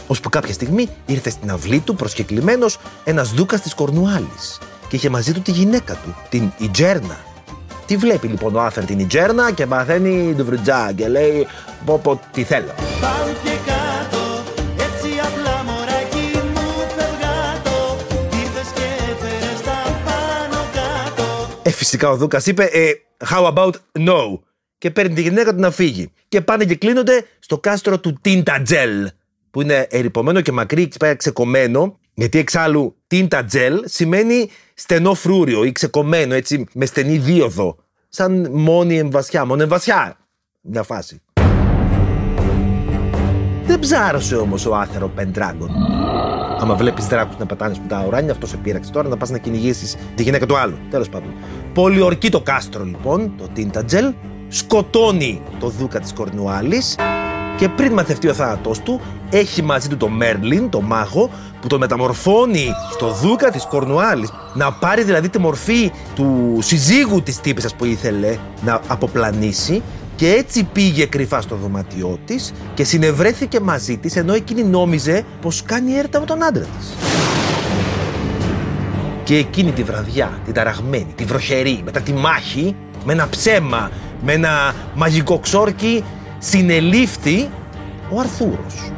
Ώσπου 0.07 0.29
κάποια 0.29 0.53
στιγμή 0.53 0.89
ήρθε 1.07 1.31
στην 1.31 1.51
αυλή 1.51 1.79
του 1.81 1.95
προσκεκλημένος 1.95 2.79
ένας 3.05 3.31
δούκας 3.33 3.61
της 3.61 3.75
Κορνουάλης 3.75 4.59
και 4.89 4.97
είχε 4.97 5.09
μαζί 5.09 5.33
του 5.33 5.41
τη 5.41 5.51
γυναίκα 5.51 5.93
του, 5.95 6.17
την 6.29 6.53
Ιτζέρνα. 6.59 7.19
Τι 7.87 7.97
βλέπει 7.97 8.27
λοιπόν 8.27 8.57
ο 8.57 8.61
Άθερ 8.61 8.85
την 8.85 8.99
Ιτζέρνα 8.99 9.53
και 9.53 9.67
παθαίνει 9.67 10.35
ντουβρουτζά 10.35 10.93
και 10.97 11.09
λέει 11.09 11.47
πω 11.85 11.99
πω 11.99 12.21
τι 12.33 12.43
θέλω. 12.43 12.75
Φυσικά 21.83 22.11
ο 22.11 22.17
Δούκας 22.17 22.47
είπε 22.47 22.65
ε, 22.65 22.93
How 23.31 23.53
about 23.53 23.73
no; 23.93 24.39
Και 24.79 24.91
παίρνει 24.91 25.15
τη 25.15 25.23
γυναίκα 25.23 25.55
του 25.55 25.61
να 25.61 25.71
φύγει. 25.71 26.13
Και 26.29 26.41
πάνε 26.41 26.65
και 26.65 26.77
κλείνονται 26.77 27.25
στο 27.39 27.59
κάστρο 27.59 28.01
του 28.01 28.19
Τίντατζελ, 28.21 29.11
που 29.51 29.61
είναι 29.61 29.87
ερειπωμένο 29.91 30.41
και 30.41 30.53
μακρύ 30.53 30.89
και 30.89 30.97
πέρα 30.99 31.15
ξεκομμένο, 31.15 31.99
γιατί 32.15 32.39
εξάλλου 32.39 32.97
Τίντατζελ 33.07 33.83
σημαίνει 33.85 34.51
στενό 34.75 35.15
φρούριο 35.15 35.65
ή 35.65 35.73
ξεκομμένο, 35.73 36.35
έτσι 36.35 36.67
με 36.73 36.87
στενή 36.87 37.19
δίοδο. 37.19 37.77
Σαν 38.09 38.49
μόνη 38.53 38.99
εμβασιά, 38.99 39.45
μόνο 39.45 39.63
εμβασιά. 39.63 40.17
Μια 40.61 40.83
φάση. 40.83 41.23
Δεν 43.67 43.79
ψάρωσε 43.79 44.37
όμως 44.37 44.67
ο 44.67 44.75
άθερο 44.75 45.09
Πεντράγκον. 45.09 45.71
Άμα 46.61 46.75
βλέπεις 46.75 47.07
δράκους 47.07 47.37
να 47.39 47.47
πατάνε 47.47 47.75
που 47.75 47.87
τα 47.89 48.05
ουράνια, 48.07 48.33
αυτό 48.33 48.47
σε 48.47 48.57
πείραξε 48.57 48.91
τώρα 48.93 49.09
να 49.09 49.17
πας 49.17 49.31
να 49.31 49.39
κυνηγήσεις 49.39 49.97
τη 50.15 50.23
γυναίκα 50.23 50.47
του 50.47 50.57
άλλου. 50.57 50.77
Τέλος 50.91 51.09
πάντων. 51.09 51.35
Πολιορκεί 51.75 52.29
το 52.29 52.41
κάστρο 52.41 52.85
λοιπόν, 52.85 53.33
το 53.39 53.49
Τίντατζελ, 53.53 54.13
σκοτώνει 54.49 55.43
το 55.61 55.69
δούκα 55.69 56.01
της 56.01 56.13
Κορνουάλης 56.13 56.97
και 57.57 57.69
πριν 57.69 57.93
μαθευτεί 57.93 58.29
ο 58.29 58.35
θάνατός 58.35 58.79
του, 58.79 59.01
έχει 59.31 59.63
μαζί 59.63 59.89
του 59.89 59.97
το 59.97 60.09
Μέρλιν, 60.09 60.71
το 60.71 60.81
μάγο, 60.81 61.31
που 61.61 61.67
τον 61.67 61.81
μεταμορφώνει 61.81 62.69
στο 62.93 63.11
δούκα 63.11 63.51
της 63.51 63.65
Κορνουάλης. 63.65 64.33
Να 64.55 64.73
πάρει 64.73 65.03
δηλαδή 65.03 65.29
τη 65.29 65.39
μορφή 65.39 65.91
του 66.15 66.59
συζύγου 66.61 67.23
της 67.23 67.41
τύπησας 67.41 67.75
που 67.75 67.85
ήθελε 67.85 68.37
να 68.65 68.81
αποπλανήσει 68.87 69.83
και 70.17 70.33
έτσι 70.33 70.65
πήγε 70.65 71.07
κρυφά 71.07 71.41
στο 71.41 71.57
δωμάτιό 71.57 72.19
της 72.25 72.53
και 72.75 72.85
συνευρέθηκε 72.85 73.61
μαζί 73.61 73.97
της 73.97 74.17
ενώ 74.17 74.35
εκείνη 74.35 74.63
νόμιζε 74.63 75.25
πως 75.41 75.63
κάνει 75.63 75.95
έρτα 75.95 76.21
με 76.21 76.27
τον 76.27 76.45
άντρα 76.45 76.65
της. 76.79 77.12
Και 79.33 79.39
εκείνη 79.39 79.73
τη 79.73 79.83
βραδιά, 79.83 80.41
την 80.45 80.55
ταραγμένη, 80.55 81.13
τη 81.17 81.25
βροχερή, 81.25 81.83
μετά 81.85 82.01
τη 82.01 82.13
μάχη, 82.13 82.77
με 83.05 83.13
ένα 83.13 83.29
ψέμα, 83.29 83.91
με 84.23 84.33
ένα 84.33 84.75
μαγικό 84.95 85.39
ξόρκι, 85.39 86.05
συνελήφθη 86.39 87.51
ο 88.11 88.21
Αρθούρος. 88.21 88.93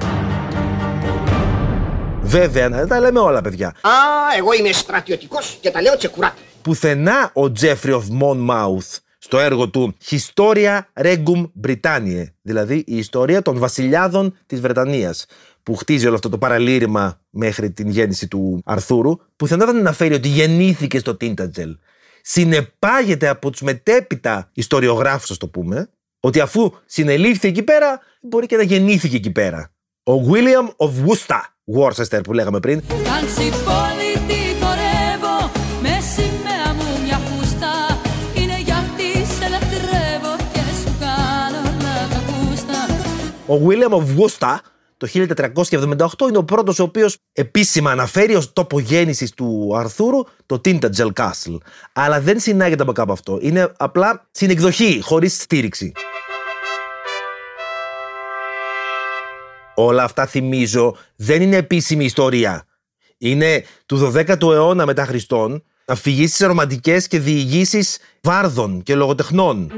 Βέβαια, 2.22 2.68
να 2.68 2.86
τα 2.86 3.00
λέμε 3.00 3.18
όλα, 3.18 3.40
παιδιά. 3.40 3.68
Α, 3.68 3.90
εγώ 4.38 4.52
είμαι 4.52 4.72
στρατιωτικός 4.72 5.58
και 5.60 5.70
τα 5.70 5.82
λέω 5.82 5.96
τσεκουράτα. 5.96 6.36
Πουθενά 6.62 7.30
ο 7.32 7.52
Τζέφρι 7.52 7.92
of 7.92 8.22
Monmouth 8.22 8.98
στο 9.18 9.38
έργο 9.38 9.68
του 9.68 9.96
Historia 10.10 10.80
Regum 11.02 11.50
Britanniae, 11.66 12.24
δηλαδή 12.42 12.84
η 12.86 12.96
ιστορία 12.96 13.42
των 13.42 13.58
βασιλιάδων 13.58 14.36
της 14.46 14.60
Βρετανίας, 14.60 15.26
που 15.64 15.74
χτίζει 15.74 16.06
όλο 16.06 16.14
αυτό 16.14 16.28
το 16.28 16.38
παραλήρημα 16.38 17.20
μέχρι 17.30 17.70
την 17.70 17.88
γέννηση 17.88 18.28
του 18.28 18.62
Αρθούρου, 18.64 19.16
πουθενά 19.36 19.66
δεν 19.66 19.76
αναφέρει 19.76 20.14
ότι 20.14 20.28
γεννήθηκε 20.28 20.98
στο 20.98 21.14
Τίντατζελ. 21.16 21.76
Συνεπάγεται 22.22 23.28
από 23.28 23.50
τους 23.50 23.60
μετέπειτα 23.60 24.50
ιστοριογράφους, 24.52 25.30
ας 25.30 25.36
το 25.36 25.48
πούμε, 25.48 25.90
ότι 26.20 26.40
αφού 26.40 26.72
συνελήφθη 26.86 27.48
εκεί 27.48 27.62
πέρα, 27.62 28.00
μπορεί 28.20 28.46
και 28.46 28.56
να 28.56 28.62
γεννήθηκε 28.62 29.16
εκεί 29.16 29.30
πέρα. 29.30 29.72
Ο 30.02 30.12
William 30.12 30.86
of 30.86 30.90
Worcester, 31.06 31.42
Worcester 31.78 32.20
που 32.22 32.32
λέγαμε 32.32 32.60
πριν, 32.60 32.82
Κάντσι 32.88 33.48
πόλη 33.64 34.12
τι 34.28 34.64
χορεύω 34.64 35.50
Με 35.82 35.98
σημαία 36.14 36.74
μου 36.76 37.04
μια 37.04 37.18
φούστα 37.18 38.00
Είναι 38.34 38.58
γιατί 38.58 39.26
σε 39.34 39.48
λατρεύω 39.48 40.36
Και 40.52 40.60
σου 40.82 40.94
κάνω 41.00 41.62
να 41.62 42.08
τα 42.10 42.20
ακούστα 42.20 42.78
Ο 43.46 43.66
William 43.66 43.92
of 43.98 44.04
Worcester 44.18 44.56
το 44.96 45.08
1478 45.12 46.28
είναι 46.28 46.38
ο 46.38 46.44
πρώτος 46.44 46.78
ο 46.78 46.82
οποίος 46.82 47.16
επίσημα 47.32 47.90
αναφέρει 47.90 48.34
ως 48.34 48.52
τόπο 48.52 48.78
γέννησης 48.80 49.30
του 49.30 49.72
Αρθούρου 49.76 50.22
το 50.46 50.60
Tintagel 50.64 51.10
Castle. 51.14 51.56
Αλλά 51.92 52.20
δεν 52.20 52.40
συνάγεται 52.40 52.82
από 52.82 52.92
κάπου 52.92 53.12
αυτό. 53.12 53.38
Είναι 53.40 53.72
απλά 53.76 54.26
συνεκδοχή, 54.30 55.00
χωρίς 55.02 55.42
στήριξη. 55.42 55.92
Όλα 59.74 60.02
αυτά 60.02 60.26
θυμίζω 60.26 60.96
δεν 61.16 61.42
είναι 61.42 61.56
επίσημη 61.56 62.04
ιστορία. 62.04 62.66
Είναι 63.18 63.64
του 63.86 64.12
12ου 64.14 64.52
αιώνα 64.52 64.86
μετά 64.86 65.04
Χριστόν 65.04 65.62
αφηγήσεις 65.84 66.46
ρομαντικές 66.46 67.06
και 67.06 67.18
διηγήσεις 67.18 67.98
βάρδων 68.20 68.82
και 68.82 68.94
λογοτεχνών. 68.94 69.72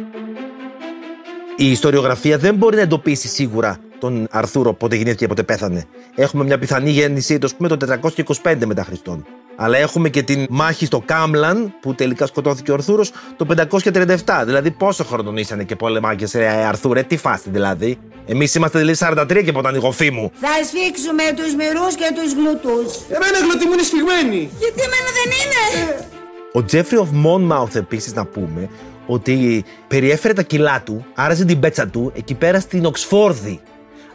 Η 1.56 1.70
ιστοριογραφία 1.70 2.38
δεν 2.38 2.54
μπορεί 2.54 2.76
να 2.76 2.82
εντοπίσει 2.82 3.28
σίγουρα 3.28 3.80
τον 3.98 4.26
Αρθούρο 4.30 4.72
πότε 4.72 4.96
γεννήθηκε 4.96 5.22
και 5.24 5.28
πότε 5.28 5.42
πέθανε. 5.42 5.84
Έχουμε 6.14 6.44
μια 6.44 6.58
πιθανή 6.58 6.90
γέννησή 6.90 7.38
του, 7.38 7.46
ας 7.46 7.54
πούμε, 7.54 7.68
το 7.68 7.76
425 8.42 8.56
μετά 8.66 8.84
Χριστόν. 8.84 9.26
Αλλά 9.56 9.78
έχουμε 9.78 10.08
και 10.08 10.22
την 10.22 10.46
μάχη 10.50 10.86
στο 10.86 11.02
Κάμλαν, 11.04 11.74
που 11.80 11.94
τελικά 11.94 12.26
σκοτώθηκε 12.26 12.70
ο 12.70 12.74
Αρθούρος, 12.74 13.12
το 13.36 13.46
537. 13.46 14.42
Δηλαδή, 14.44 14.70
πόσο 14.70 15.04
χρόνο 15.04 15.32
ήσανε 15.34 15.64
και 15.64 15.76
πολεμάκε, 15.76 16.26
ρε 16.34 16.48
Αρθούρε, 16.48 17.02
τι 17.02 17.16
φάση 17.16 17.50
δηλαδή. 17.50 17.98
Εμείς 18.26 18.54
είμαστε 18.54 18.78
δηλαδή 18.78 18.98
43 19.00 19.42
και 19.44 19.52
ποτέ 19.52 19.68
η 20.04 20.10
μου. 20.10 20.30
Θα 20.34 20.48
σφίξουμε 20.64 21.22
τους 21.36 21.54
μυρούς 21.54 21.94
και 21.94 22.08
τους 22.14 22.32
γλουτούς. 22.32 22.96
Εμένα 23.08 23.38
η 23.38 23.42
γλωτή 23.42 23.66
μου 23.66 23.72
είναι 23.72 23.82
σφιγμένη. 23.82 24.50
Γιατί 24.58 24.80
εμένα 24.80 25.10
δεν 25.18 25.28
είναι; 25.40 26.06
Ο 26.52 26.64
Τζέφρι 26.64 26.98
of 27.00 27.26
Monmouth 27.26 27.74
επίσης 27.74 28.14
να 28.14 28.24
πούμε 28.24 28.68
ότι 29.06 29.64
περιέφερε 29.88 30.32
τα 30.32 30.42
κιλά 30.42 30.82
του, 30.84 31.06
άραζε 31.14 31.44
την 31.44 31.60
πέτσα 31.60 31.86
του 31.88 32.12
εκεί 32.16 32.34
πέρα 32.34 32.60
στην 32.60 32.84
Οξφόρδη. 32.84 33.60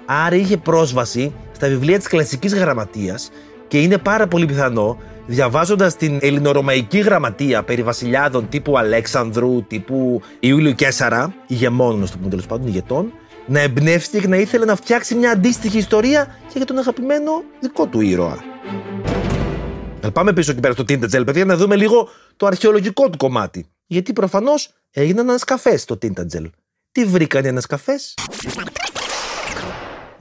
Άρα 0.06 0.36
είχε 0.36 0.58
πρόσβαση 0.58 1.34
στα 1.52 1.68
βιβλία 1.68 1.98
της 1.98 2.08
κλασικής 2.08 2.54
γραμματείας 2.54 3.30
και 3.68 3.82
είναι 3.82 3.98
πάρα 3.98 4.28
πολύ 4.28 4.46
πιθανό 4.46 4.98
διαβάζοντας 5.26 5.96
την 5.96 6.20
ελληνορωμαϊκή 6.22 7.00
γραμματεία 7.00 7.64
περί 7.64 7.84
βασιλιάδων 7.84 8.50
τύπου 8.50 8.78
Αλέξανδρου, 8.78 9.64
τύπου 9.68 10.22
Ιούλιου 10.40 10.74
Κέσαρα, 10.74 11.34
ηγεμόνων, 11.48 12.08
στο 12.08 12.18
πούμε 12.18 12.30
τέλος 12.30 12.46
πάντων, 12.46 12.68
ηγετών, 12.68 13.14
να 13.46 13.60
εμπνεύστηκε 13.60 14.22
και 14.22 14.28
να 14.28 14.38
ήθελε 14.38 14.66
να 14.66 14.76
φτιάξει 14.76 15.16
μια 15.16 15.32
αντίστοιχη 15.32 15.78
ιστορία 15.78 16.26
και 16.48 16.54
για 16.58 16.66
τον 16.66 16.78
αγαπημένο 16.78 17.32
δικό 17.60 17.86
του 17.88 18.02
ήρωα. 18.02 18.38
Να 20.02 20.12
πάμε 20.12 20.34
πίσω 20.34 20.52
εκεί 20.52 20.60
πέρα 20.60 20.74
στο 20.74 20.84
Τίντατζελ, 20.84 21.24
παιδιά, 21.24 21.46
να 21.46 21.56
δούμε 21.56 21.76
λίγο 21.76 22.10
το 22.38 22.46
αρχαιολογικό 22.46 23.10
του 23.10 23.18
κομμάτι. 23.18 23.66
Γιατί 23.88 24.14
προφανώς 24.14 24.74
έγιναν 24.92 25.30
ανασκαφές 25.30 25.82
στο 25.82 25.98
Τίντατζελ. 25.98 26.50
Τι 26.92 27.06
βρήκαν 27.06 27.46
οι 27.46 27.48
ανασκαφές, 27.48 28.14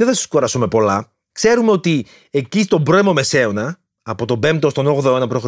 Δεν 0.01 0.09
θα 0.09 0.15
σα 0.15 0.27
κουράσω 0.27 0.59
με 0.59 0.69
πολλά. 0.69 1.13
Ξέρουμε 1.33 1.71
ότι 1.71 2.07
εκεί 2.31 2.63
στον 2.63 2.83
πρώιμο 2.83 3.13
Μεσαίωνα, 3.13 3.79
από 4.03 4.25
τον 4.25 4.41
5ο 4.43 4.71
στον 4.71 4.87
8ο 4.87 5.05
αιώνα 5.05 5.29
π.Χ., 5.29 5.45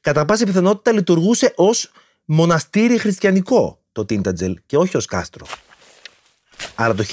κατά 0.00 0.24
πάσα 0.24 0.44
πιθανότητα 0.44 0.92
λειτουργούσε 0.92 1.52
ως 1.56 1.90
μοναστήρι 2.24 2.98
χριστιανικό 2.98 3.80
το 3.92 4.04
Τίντατζελ 4.04 4.58
και 4.66 4.76
όχι 4.76 4.96
ως 4.96 5.06
κάστρο. 5.06 5.46
Αλλά 6.74 6.94
το 6.94 7.04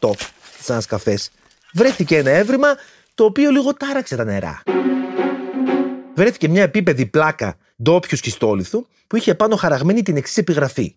1998 0.00 0.10
στις 0.54 0.70
ανασκαφές 0.70 1.30
βρέθηκε 1.72 2.16
ένα 2.16 2.30
έβριμα 2.30 2.68
το 3.14 3.24
οποίο 3.24 3.50
λίγο 3.50 3.74
τάραξε 3.74 4.16
τα 4.16 4.24
νερά. 4.24 4.62
Βρέθηκε 6.14 6.48
μια 6.48 6.62
επίπεδη 6.62 7.06
πλάκα 7.06 7.56
ντόπιου 7.82 8.16
σχιστόλιθου 8.16 8.86
που 9.06 9.16
είχε 9.16 9.34
πάνω 9.34 9.56
χαραγμένη 9.56 10.02
την 10.02 10.16
εξής 10.16 10.36
επιγραφή. 10.36 10.96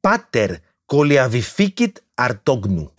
Πάτερ 0.00 0.50
κολιαβιφίκιτ 0.84 1.96
αρτόγνου. 2.14 2.94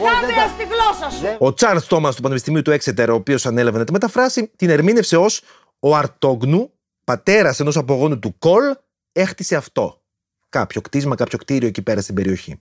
Κόρμους 0.00 0.26
και 0.26 0.32
χάμπεας 0.32 0.50
στη 0.50 0.64
γλώσσα 0.64 1.10
σου. 1.16 1.36
Ο 1.38 1.54
Τσάρλς 1.54 1.86
Τόμα 1.86 2.12
του 2.12 2.22
Πανεπιστημίου 2.22 2.62
του 2.62 2.70
Έξετερ, 2.70 3.10
ο 3.10 3.14
οποίος 3.14 3.46
ανέλαβε 3.46 3.78
να 3.78 3.84
τη 3.84 3.92
μεταφράσει, 3.92 4.50
την 4.56 4.70
ερμήνευσε 4.70 5.16
ως 5.16 5.42
Ο 5.78 5.96
Αρτόγνου, 5.96 6.70
πατέρας 7.04 7.60
ενός 7.60 7.76
απογόνου 7.76 8.18
του 8.18 8.34
Κολ, 8.38 8.64
έχτισε 9.12 9.56
αυτό. 9.56 10.00
Κάποιο 10.48 10.80
κτίσμα, 10.80 11.14
κάποιο 11.14 11.38
κτίριο 11.38 11.68
εκεί 11.68 11.82
πέρα 11.82 12.00
στην 12.00 12.14
περιοχή. 12.14 12.60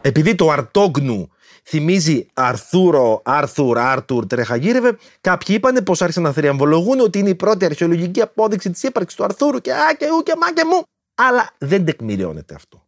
Επειδή 0.00 0.34
το 0.34 0.50
Αρτόγνου 0.50 1.28
θυμίζει 1.64 2.26
Αρθούρο, 2.34 3.20
Άρθουρ, 3.24 3.78
Άρτουρ, 3.78 4.26
τρεχαγύρευε, 4.26 4.96
κάποιοι 5.20 5.56
είπαν 5.58 5.84
πως 5.84 6.02
άρχισαν 6.02 6.22
να 6.22 6.32
θριαμβολογούν 6.32 7.00
ότι 7.00 7.18
είναι 7.18 7.28
η 7.28 7.34
πρώτη 7.34 7.64
αρχαιολογική 7.64 8.20
απόδειξη 8.20 8.70
της 8.70 8.82
ύπαρξης 8.82 9.18
του 9.18 9.24
Αρθούρου 9.24 9.58
και 9.58 9.72
α 9.72 9.94
και 9.98 10.06
ου 10.10 10.22
και 10.22 10.32
μα 10.40 10.52
και 10.52 10.62
μου. 10.64 10.82
Αλλά 11.14 11.50
δεν 11.58 11.84
τεκμηριώνεται 11.84 12.54
αυτό. 12.54 12.86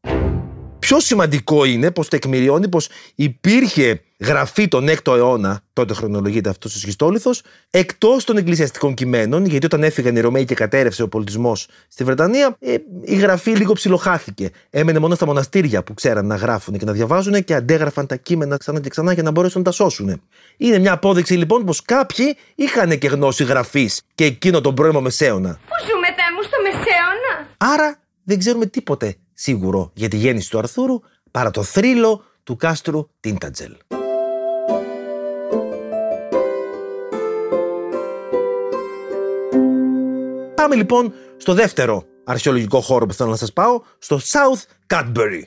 Πιο 0.81 1.01
σημαντικό 1.01 1.65
είναι 1.65 1.91
πως 1.91 2.09
τεκμηριώνει 2.09 2.69
πως 2.69 2.89
υπήρχε 3.15 4.03
γραφεί 4.19 4.69
τον 4.69 4.89
6ο 4.89 5.17
αιώνα, 5.17 5.61
τότε 5.73 5.95
χρονολογείται 5.95 6.49
αυτός 6.49 6.75
ο 6.75 6.79
σχιστόλιθος, 6.79 7.43
εκτός 7.71 8.25
των 8.25 8.37
εκκλησιαστικών 8.37 8.95
κειμένων, 8.95 9.45
γιατί 9.45 9.67
όταν 9.67 9.83
έφυγαν 9.83 10.17
οι 10.17 10.21
Ρωμαίοι 10.21 10.45
και 10.45 10.55
κατέρευσε 10.55 11.03
ο 11.03 11.09
πολιτισμός 11.09 11.69
στη 11.89 12.05
Βρετανία, 12.05 12.57
ε, 12.61 12.75
η 13.01 13.17
γραφή 13.17 13.51
λίγο 13.51 13.73
ψιλοχάθηκε. 13.73 14.51
Έμενε 14.71 14.99
μόνο 14.99 15.15
στα 15.15 15.27
μοναστήρια 15.27 15.83
που 15.83 15.95
ξέραν 15.95 16.27
να 16.27 16.35
γράφουν 16.35 16.79
και 16.79 16.85
να 16.85 16.93
διαβάζουν 16.93 17.45
και 17.45 17.55
αντέγραφαν 17.55 18.07
τα 18.07 18.17
κείμενα 18.17 18.57
ξανά 18.57 18.81
και 18.81 18.89
ξανά 18.89 19.13
για 19.13 19.23
να 19.23 19.31
μπορέσουν 19.31 19.59
να 19.59 19.65
τα 19.65 19.73
σώσουν. 19.73 20.23
Είναι 20.57 20.79
μια 20.79 20.93
απόδειξη 20.93 21.35
λοιπόν 21.35 21.65
πως 21.65 21.83
κάποιοι 21.83 22.37
είχαν 22.55 22.99
και 22.99 23.09
γνώση 23.09 23.45
γραφής 23.45 24.03
και 24.15 24.25
εκείνο 24.25 24.61
τον 24.61 24.75
πρώιμο 24.75 25.01
μεσαίωνα. 25.01 25.59
Πού 25.67 25.87
ζούμε, 25.89 26.07
Θεέ 26.07 26.31
μου, 26.37 26.43
στο 26.43 26.57
Μεσαίωνα; 26.63 27.49
Άρα 27.57 27.99
δεν 28.25 28.39
ξέρουμε 28.39 28.67
τίποτε 28.67 29.17
σίγουρο 29.41 29.91
για 29.95 30.09
τη 30.09 30.17
γέννηση 30.17 30.51
του 30.51 30.59
Αρθούρου 30.59 31.01
παρά 31.31 31.51
το 31.51 31.63
θρύλο 31.63 32.25
του 32.43 32.57
κάστρου 32.57 33.09
Τίντατζελ. 33.21 33.77
Πάμε 40.55 40.75
λοιπόν 40.75 41.13
στο 41.37 41.55
δεύτερο 41.55 42.05
αρχαιολογικό 42.25 42.81
χώρο 42.81 43.07
που 43.07 43.13
θέλω 43.13 43.31
να 43.31 43.37
σας 43.37 43.53
πάω, 43.53 43.83
στο 43.99 44.21
South 44.23 44.63
Cadbury. 44.87 45.43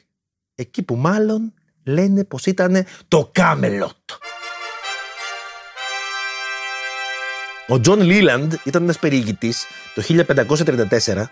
Εκεί 0.55 0.83
που 0.83 0.95
μάλλον 0.95 1.53
λένε 1.83 2.23
πως 2.23 2.45
ήταν 2.45 2.85
το 3.07 3.31
Camelot. 3.35 4.17
Ο 7.67 7.79
Τζον 7.79 8.01
Λίλαντ 8.01 8.53
ήταν 8.63 8.83
ένας 8.83 8.99
περιηγητής 8.99 9.65
το 9.95 10.01
1534, 10.01 11.23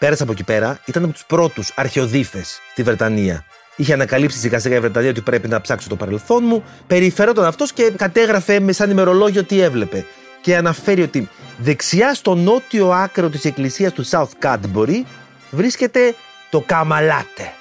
πέρασε 0.00 0.22
από 0.22 0.32
εκεί 0.32 0.44
πέρα, 0.44 0.80
ήταν 0.84 1.04
από 1.04 1.12
τους 1.12 1.24
πρώτους 1.24 1.72
αρχαιοδίφες 1.76 2.60
στη 2.70 2.82
Βρετανία. 2.82 3.44
Είχε 3.76 3.92
ανακαλύψει 3.92 4.38
σιγά 4.38 4.58
σιγά 4.58 4.76
η 4.76 4.80
Βρετανία 4.80 5.10
ότι 5.10 5.20
πρέπει 5.20 5.48
να 5.48 5.60
ψάξω 5.60 5.88
το 5.88 5.96
παρελθόν 5.96 6.44
μου. 6.44 6.64
Περιφερόταν 6.86 7.44
αυτός 7.44 7.64
και 7.74 7.92
κατέγραφε 7.96 8.60
με 8.60 8.72
σαν 8.72 8.90
ημερολόγιο 8.90 9.44
τι 9.44 9.60
έβλεπε. 9.60 10.04
Και 10.40 10.56
αναφέρει 10.56 11.02
ότι 11.02 11.28
δεξιά 11.58 12.14
στο 12.14 12.34
νότιο 12.34 12.90
άκρο 12.90 13.28
της 13.28 13.44
εκκλησίας 13.44 13.92
του 13.92 14.06
South 14.08 14.30
Cadbury 14.42 15.02
βρίσκεται 15.50 16.14
το 16.50 16.60
Καμαλάτε. 16.66 17.52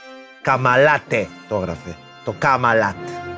Καμαλάτε 0.41 1.27
το 1.49 1.55
έγραφε. 1.55 1.95
Το 2.25 2.35
Καμαλάτε. 2.39 3.28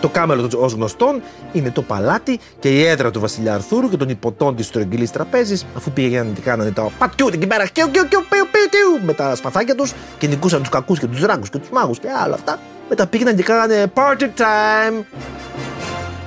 Το 0.00 0.08
κάμελο 0.08 0.50
ως 0.56 0.72
γνωστόν 0.72 1.22
είναι 1.52 1.70
το 1.70 1.82
παλάτι 1.82 2.40
και 2.58 2.68
η 2.68 2.84
έδρα 2.84 3.10
του 3.10 3.20
βασιλιά 3.20 3.54
Αρθούρου 3.54 3.88
και 3.88 3.96
των 3.96 4.08
υποτών 4.08 4.56
της 4.56 4.66
στρογγυλής 4.66 5.10
τραπέζης, 5.10 5.66
αφού 5.76 5.90
πήγαιναν 5.90 6.32
και 6.32 6.40
κάνανε 6.40 6.70
τα 6.70 6.90
πατιού 6.98 7.26
εκεί 7.32 7.46
πέρα 7.46 7.66
κιου, 7.66 7.90
κιου, 7.90 8.08
κιου, 8.08 8.24
πιου, 8.28 8.48
πιου, 8.50 8.68
πιου, 8.70 9.06
με 9.06 9.12
τα 9.12 9.34
σπαθάκια 9.34 9.74
τους 9.74 9.92
και 10.18 10.26
νικούσαν 10.26 10.60
τους 10.60 10.68
κακούς 10.68 10.98
και 10.98 11.06
τους 11.06 11.20
ράγκου 11.20 11.46
και 11.50 11.58
τους 11.58 11.70
μάγους 11.70 11.98
και 11.98 12.08
άλλα 12.24 12.34
αυτά. 12.34 12.58
Μετά 12.88 13.06
πήγαιναν 13.06 13.36
και 13.36 13.42
κάνανε 13.42 13.92
party 13.94 14.22
time 14.22 15.04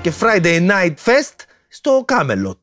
και 0.02 0.12
Friday 0.20 0.68
night 0.70 0.94
fest 1.06 1.36
στο 1.68 2.06
Camelot. 2.08 2.60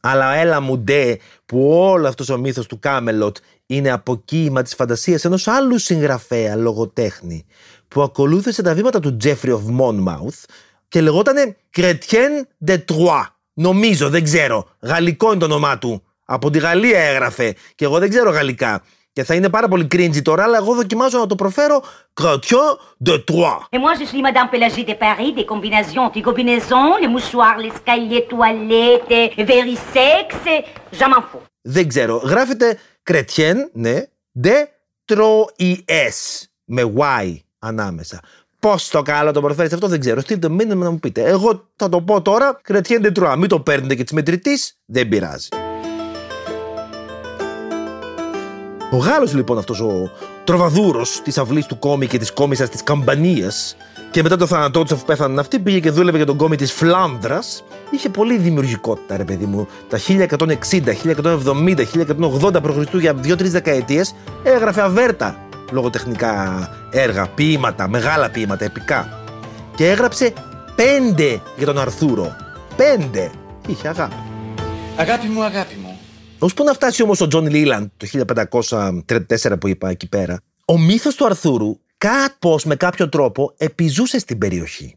Αλλά 0.00 0.34
έλα 0.34 0.60
μου 0.60 0.78
ντε 0.78 1.16
που 1.46 1.70
όλο 1.70 2.08
αυτός 2.08 2.28
ο 2.28 2.38
μύθος 2.38 2.66
του 2.66 2.78
Κάμελοτ 2.78 3.36
είναι 3.66 3.90
αποκοίημα 3.90 4.62
της 4.62 4.74
φαντασίας 4.74 5.24
ενός 5.24 5.48
άλλου 5.48 5.78
συγγραφέα 5.78 6.56
λογοτέχνη 6.56 7.46
που 7.90 8.02
ακολούθησε 8.02 8.62
τα 8.62 8.74
βήματα 8.74 9.00
του 9.00 9.16
Jeffrey 9.24 9.50
of 9.50 9.62
Monmouth 9.80 10.44
και 10.88 11.00
λεγόταν 11.00 11.56
Κρετιέν 11.70 12.48
de 12.66 12.72
Troyes. 12.74 13.26
Νομίζω, 13.52 14.08
δεν 14.08 14.24
ξέρω. 14.24 14.68
Γαλλικό 14.80 15.30
είναι 15.30 15.38
το 15.38 15.44
όνομά 15.44 15.78
του. 15.78 16.02
Από 16.24 16.50
τη 16.50 16.58
Γαλλία 16.58 16.98
έγραφε. 16.98 17.54
Και 17.74 17.84
εγώ 17.84 17.98
δεν 17.98 18.08
ξέρω 18.08 18.30
γαλλικά. 18.30 18.82
Και 19.12 19.24
θα 19.24 19.34
είναι 19.34 19.48
πάρα 19.48 19.68
πολύ 19.68 19.86
cringy 19.92 20.22
τώρα, 20.22 20.42
αλλά 20.42 20.56
εγώ 20.56 20.74
δοκιμάζω 20.74 21.18
να 21.18 21.26
το 21.26 21.34
προφέρω 21.34 21.82
Κρατιέν 22.12 22.60
de 23.04 23.12
Troyes. 23.12 23.62
Et 23.70 23.78
moi 23.78 23.94
de 23.96 24.94
Paris, 24.94 25.32
des 25.32 25.44
combinaisons, 25.44 26.08
des 26.14 26.22
combinaisons, 26.22 26.96
les. 27.00 27.72
Δεν 31.62 31.88
ξέρω. 31.88 32.16
Γράφεται 32.16 32.78
Κρετιέν, 33.02 33.70
ναι, 33.72 34.02
de 34.42 34.54
Troyes, 35.12 36.44
με 36.64 36.92
Y 36.96 37.49
ανάμεσα. 37.60 38.20
Πώς 38.58 38.88
το 38.88 39.02
καλό 39.02 39.32
το 39.32 39.40
προφέρεις 39.40 39.72
αυτό 39.72 39.86
δεν 39.88 40.00
ξέρω. 40.00 40.20
Στείλτε 40.20 40.48
μήνυμα 40.48 40.84
να 40.84 40.90
μου 40.90 40.98
πείτε. 40.98 41.22
Εγώ 41.22 41.68
θα 41.76 41.88
το 41.88 42.00
πω 42.00 42.22
τώρα. 42.22 42.60
Chrétien 42.68 43.04
de 43.04 43.12
Troyes. 43.18 43.34
Μην 43.38 43.48
το 43.48 43.60
παίρνετε 43.60 43.94
και 43.94 44.02
της 44.02 44.12
μετρητής, 44.12 44.78
δεν 44.84 45.08
πειράζει. 45.08 45.48
Ο 48.92 48.96
Γάλλος 48.96 49.34
λοιπόν 49.34 49.58
αυτός 49.58 49.80
ο 49.80 50.10
τροβαδούρος 50.44 51.20
της 51.24 51.38
αυλής 51.38 51.66
του 51.66 51.78
κόμι 51.78 52.06
και 52.06 52.18
της 52.18 52.32
κόμισσας 52.32 52.68
της 52.68 52.82
Καμπανίας 52.82 53.76
και 54.10 54.22
μετά 54.22 54.36
το 54.36 54.46
θάνατό 54.46 54.82
του, 54.84 54.94
αφού 54.94 55.04
πέθαναν 55.04 55.38
αυτοί, 55.38 55.58
πήγε 55.58 55.80
και 55.80 55.90
δούλευε 55.90 56.16
για 56.16 56.26
τον 56.26 56.36
κόμι 56.36 56.56
της 56.56 56.72
Φλάνδρας. 56.72 57.64
Είχε 57.90 58.08
πολύ 58.08 58.38
δημιουργικότητα, 58.38 59.16
ρε 59.16 59.24
παιδί 59.24 59.44
μου. 59.44 59.68
Τα 59.88 59.98
1160, 59.98 60.94
1170, 60.94 61.84
1180 61.84 62.62
π.Χ. 62.62 62.94
για 62.94 63.12
2-3 63.12 63.36
δεκαετίες 63.38 64.14
έγραφε 64.42 64.82
αβέρτα 64.82 65.36
λογοτεχνικά 65.70 66.68
έργα, 66.90 67.28
ποίηματα, 67.28 67.88
μεγάλα 67.88 68.30
ποίηματα, 68.30 68.64
επικά. 68.64 69.22
Και 69.74 69.90
έγραψε 69.90 70.32
πέντε 70.74 71.40
για 71.56 71.66
τον 71.66 71.78
Αρθούρο. 71.78 72.36
Πέντε. 72.76 73.30
Είχε 73.66 73.88
αγάπη. 73.88 74.14
Αγάπη 74.96 75.26
μου, 75.26 75.44
αγάπη 75.44 75.74
μου. 75.82 75.98
Ώσπου 76.38 76.64
να 76.64 76.72
φτάσει 76.72 77.02
όμως 77.02 77.20
ο 77.20 77.26
Τζον 77.26 77.46
Λίλαντ 77.46 77.88
το 77.96 78.06
1534 79.06 79.60
που 79.60 79.68
είπα 79.68 79.88
εκεί 79.88 80.08
πέρα, 80.08 80.40
ο 80.64 80.78
μύθος 80.78 81.14
του 81.14 81.26
Αρθούρου 81.26 81.78
κάπως 81.98 82.64
με 82.64 82.76
κάποιο 82.76 83.08
τρόπο 83.08 83.54
επιζούσε 83.56 84.18
στην 84.18 84.38
περιοχή. 84.38 84.96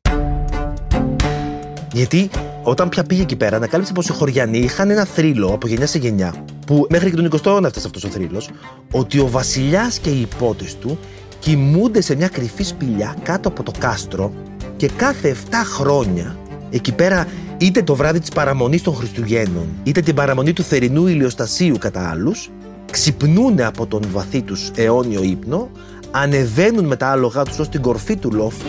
Γιατί 1.93 2.29
όταν 2.63 2.89
πια 2.89 3.03
πήγε 3.03 3.21
εκεί 3.21 3.35
πέρα, 3.35 3.55
ανακάλυψε 3.55 3.93
πως 3.93 4.07
οι 4.07 4.11
χωριανοί 4.11 4.57
είχαν 4.57 4.89
ένα 4.89 5.05
θρύλο 5.05 5.47
από 5.47 5.67
γενιά 5.67 5.87
σε 5.87 5.97
γενιά, 5.97 6.33
που 6.65 6.87
μέχρι 6.89 7.09
και 7.09 7.15
τον 7.15 7.29
20ο 7.31 7.45
αιώνα 7.45 7.67
έφτασε 7.67 7.85
αυτός 7.87 8.03
ο 8.03 8.07
θρύλος, 8.07 8.49
ότι 8.91 9.19
ο 9.19 9.27
βασιλιάς 9.27 9.99
και 9.99 10.09
οι 10.09 10.21
ιππότες 10.21 10.75
του 10.77 10.97
κοιμούνται 11.39 12.01
σε 12.01 12.15
μια 12.15 12.27
κρυφή 12.27 12.63
σπηλιά 12.63 13.15
κάτω 13.23 13.47
από 13.49 13.63
το 13.63 13.71
κάστρο 13.79 14.33
και 14.75 14.89
κάθε 14.95 15.35
7 15.49 15.53
χρόνια 15.65 16.37
εκεί 16.69 16.93
πέρα 16.93 17.27
είτε 17.57 17.83
το 17.83 17.95
βράδυ 17.95 18.19
της 18.19 18.29
παραμονής 18.29 18.81
των 18.81 18.95
Χριστουγέννων, 18.95 19.67
είτε 19.83 20.01
την 20.01 20.15
παραμονή 20.15 20.53
του 20.53 20.63
θερινού 20.63 21.07
ηλιοστασίου 21.07 21.77
κατά 21.77 22.09
άλλους, 22.09 22.49
ξυπνούν 22.91 23.61
από 23.61 23.87
τον 23.87 24.01
βαθύ 24.11 24.41
τους 24.41 24.71
αιώνιο 24.75 25.23
ύπνο, 25.23 25.69
ανεβαίνουν 26.11 26.85
με 26.85 26.95
τα 26.95 27.07
άλογά 27.07 27.43
τους 27.43 27.59
ως 27.59 27.69
την 27.69 27.81
κορφή 27.81 28.15
του 28.17 28.31
λόφου, 28.31 28.67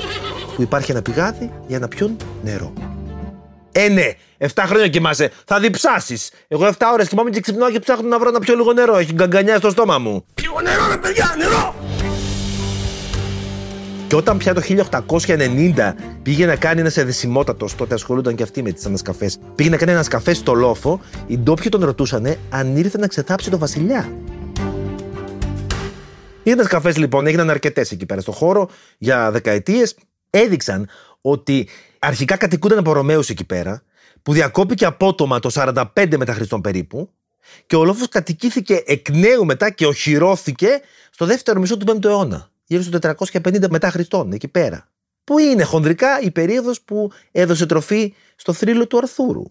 που 0.56 0.62
υπάρχει 0.62 0.90
ένα 0.90 1.02
πηγάδι 1.02 1.50
για 1.66 1.78
να 1.78 1.88
πιούν 1.88 2.16
νερό. 2.44 2.72
Ε, 3.76 3.88
ναι, 3.88 4.12
7 4.38 4.46
χρόνια 4.66 4.88
κοιμάσαι. 4.88 5.30
Θα 5.44 5.58
διψάσεις. 5.60 6.30
Εγώ 6.48 6.66
7 6.66 6.72
ώρες 6.92 7.08
κοιμάμαι 7.08 7.30
και 7.30 7.40
ξυπνάω 7.40 7.70
και 7.70 7.78
ψάχνω 7.78 8.08
να 8.08 8.18
βρω 8.18 8.30
να 8.30 8.38
πιω 8.38 8.54
λίγο 8.54 8.72
νερό. 8.72 8.96
Έχει 8.96 9.12
γκαγκανιά 9.12 9.56
στο 9.56 9.70
στόμα 9.70 9.98
μου. 9.98 10.24
Λίγο 10.42 10.60
νερό, 10.60 10.88
ρε 10.88 10.96
παιδιά, 10.96 11.34
νερό! 11.38 11.74
Και 14.08 14.16
όταν 14.16 14.36
πια 14.36 14.54
το 14.54 14.62
1890 15.26 15.92
πήγε 16.22 16.46
να 16.46 16.56
κάνει 16.56 16.80
ένας 16.80 16.96
εδεσιμότατος, 16.96 17.74
τότε 17.74 17.94
ασχολούνταν 17.94 18.34
και 18.34 18.42
αυτοί 18.42 18.62
με 18.62 18.72
τις 18.72 18.86
ανασκαφές, 18.86 19.38
πήγε 19.54 19.70
να 19.70 19.76
κάνει 19.76 19.92
ένα 19.92 20.02
σκαφέ 20.02 20.34
στο 20.34 20.54
λόφο, 20.54 21.00
οι 21.26 21.38
ντόπιοι 21.38 21.68
τον 21.68 21.84
ρωτούσαν 21.84 22.36
αν 22.50 22.76
ήρθε 22.76 22.98
να 22.98 23.06
ξεθάψει 23.06 23.50
το 23.50 23.58
βασιλιά. 23.58 24.12
Οι 26.42 26.52
ανασκαφές 26.52 26.96
λοιπόν 26.96 27.26
έγιναν 27.26 27.50
αρκετές 27.50 27.90
εκεί 27.90 28.06
πέρα 28.06 28.20
στο 28.20 28.32
χώρο 28.32 28.68
για 28.98 29.30
δεκαετίες. 29.30 29.96
Έδειξαν 30.30 30.88
ότι 31.20 31.68
αρχικά 32.06 32.36
κατοικούνταν 32.36 32.78
από 32.78 32.92
Ρωμαίους 32.92 33.28
εκεί 33.28 33.44
πέρα, 33.44 33.82
που 34.22 34.32
διακόπηκε 34.32 34.84
απότομα 34.84 35.38
το 35.38 35.50
45 35.52 35.84
μετά 36.16 36.34
Χριστόν 36.34 36.60
περίπου, 36.60 37.10
και 37.66 37.76
ο 37.76 37.84
λόφος 37.84 38.08
κατοικήθηκε 38.08 38.82
εκ 38.86 39.08
νέου 39.08 39.44
μετά 39.44 39.70
και 39.70 39.86
οχυρώθηκε 39.86 40.80
στο 41.10 41.26
δεύτερο 41.26 41.60
μισό 41.60 41.76
του 41.76 41.86
5ου 41.92 42.04
αιώνα 42.04 42.50
γύρω 42.66 42.82
στο 42.82 42.98
450 43.42 43.68
μετά 43.70 43.90
Χριστόν, 43.90 44.32
εκεί 44.32 44.48
πέρα. 44.48 44.88
Που 45.24 45.38
είναι 45.38 45.62
χονδρικά 45.62 46.20
η 46.20 46.30
περίοδος 46.30 46.80
που 46.80 47.10
έδωσε 47.32 47.66
τροφή 47.66 48.14
στο 48.36 48.52
θρύλο 48.52 48.86
του 48.86 48.98
Αρθούρου. 48.98 49.42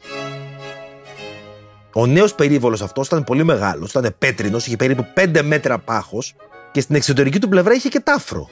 Ο 1.93 2.05
νέος 2.05 2.35
περίβολος 2.35 2.81
αυτός 2.81 3.07
ήταν 3.07 3.23
πολύ 3.23 3.43
μεγάλος, 3.43 3.89
ήταν 3.89 4.15
πέτρινο, 4.17 4.57
είχε 4.57 4.75
περίπου 4.75 5.05
5 5.15 5.41
μέτρα 5.43 5.79
πάχος 5.79 6.35
και 6.71 6.81
στην 6.81 6.95
εξωτερική 6.95 7.39
του 7.39 7.49
πλευρά 7.49 7.73
είχε 7.73 7.89
και 7.89 7.99
τάφρο. 7.99 8.49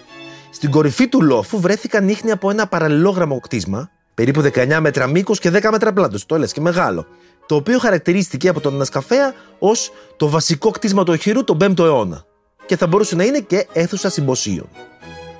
Στην 0.53 0.71
κορυφή 0.71 1.07
του 1.07 1.21
λόφου 1.21 1.59
βρέθηκαν 1.59 2.09
ίχνη 2.09 2.31
από 2.31 2.49
ένα 2.49 2.67
παραλληλόγραμμο 2.67 3.39
κτίσμα, 3.39 3.89
περίπου 4.13 4.41
19 4.53 4.77
μέτρα 4.79 5.07
μήκος 5.07 5.39
και 5.39 5.49
10 5.49 5.67
μέτρα 5.71 5.93
πλάτος, 5.93 6.25
το 6.25 6.37
λες 6.37 6.51
και 6.51 6.61
μεγάλο, 6.61 7.05
το 7.45 7.55
οποίο 7.55 7.79
χαρακτηρίστηκε 7.79 8.49
από 8.49 8.59
τον 8.59 8.73
ανασκαφέα 8.73 9.33
ως 9.59 9.91
το 10.17 10.29
βασικό 10.29 10.71
κτίσμα 10.71 11.03
του 11.03 11.13
οχυρού 11.13 11.43
τον 11.43 11.57
5ο 11.61 11.79
αιώνα 11.79 12.25
και 12.65 12.77
θα 12.77 12.87
μπορούσε 12.87 13.15
να 13.15 13.23
είναι 13.23 13.39
και 13.39 13.67
αίθουσα 13.73 14.09
συμποσίων. 14.09 14.69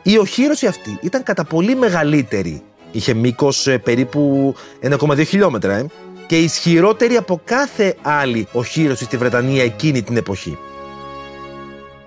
Η 0.04 0.18
οχύρωση 0.18 0.68
αυτή 0.68 1.00
ήταν 1.02 1.24
κατά 1.24 1.44
πολύ 1.44 1.76
μεγαλύτερη. 1.76 2.64
Είχε 2.92 3.14
μήκος 3.14 3.68
περίπου 3.84 4.54
1,2 4.82 5.26
χιλιόμετρα 5.26 5.74
ε, 5.74 5.86
και 6.28 6.38
ισχυρότερη 6.38 7.16
από 7.16 7.42
κάθε 7.44 7.96
άλλη 8.02 8.48
οχύρωση 8.52 9.04
στη 9.04 9.18
Βρετανία 9.18 9.64
εκείνη 9.64 10.02
την 10.04 10.18
εποχή. 10.18 10.58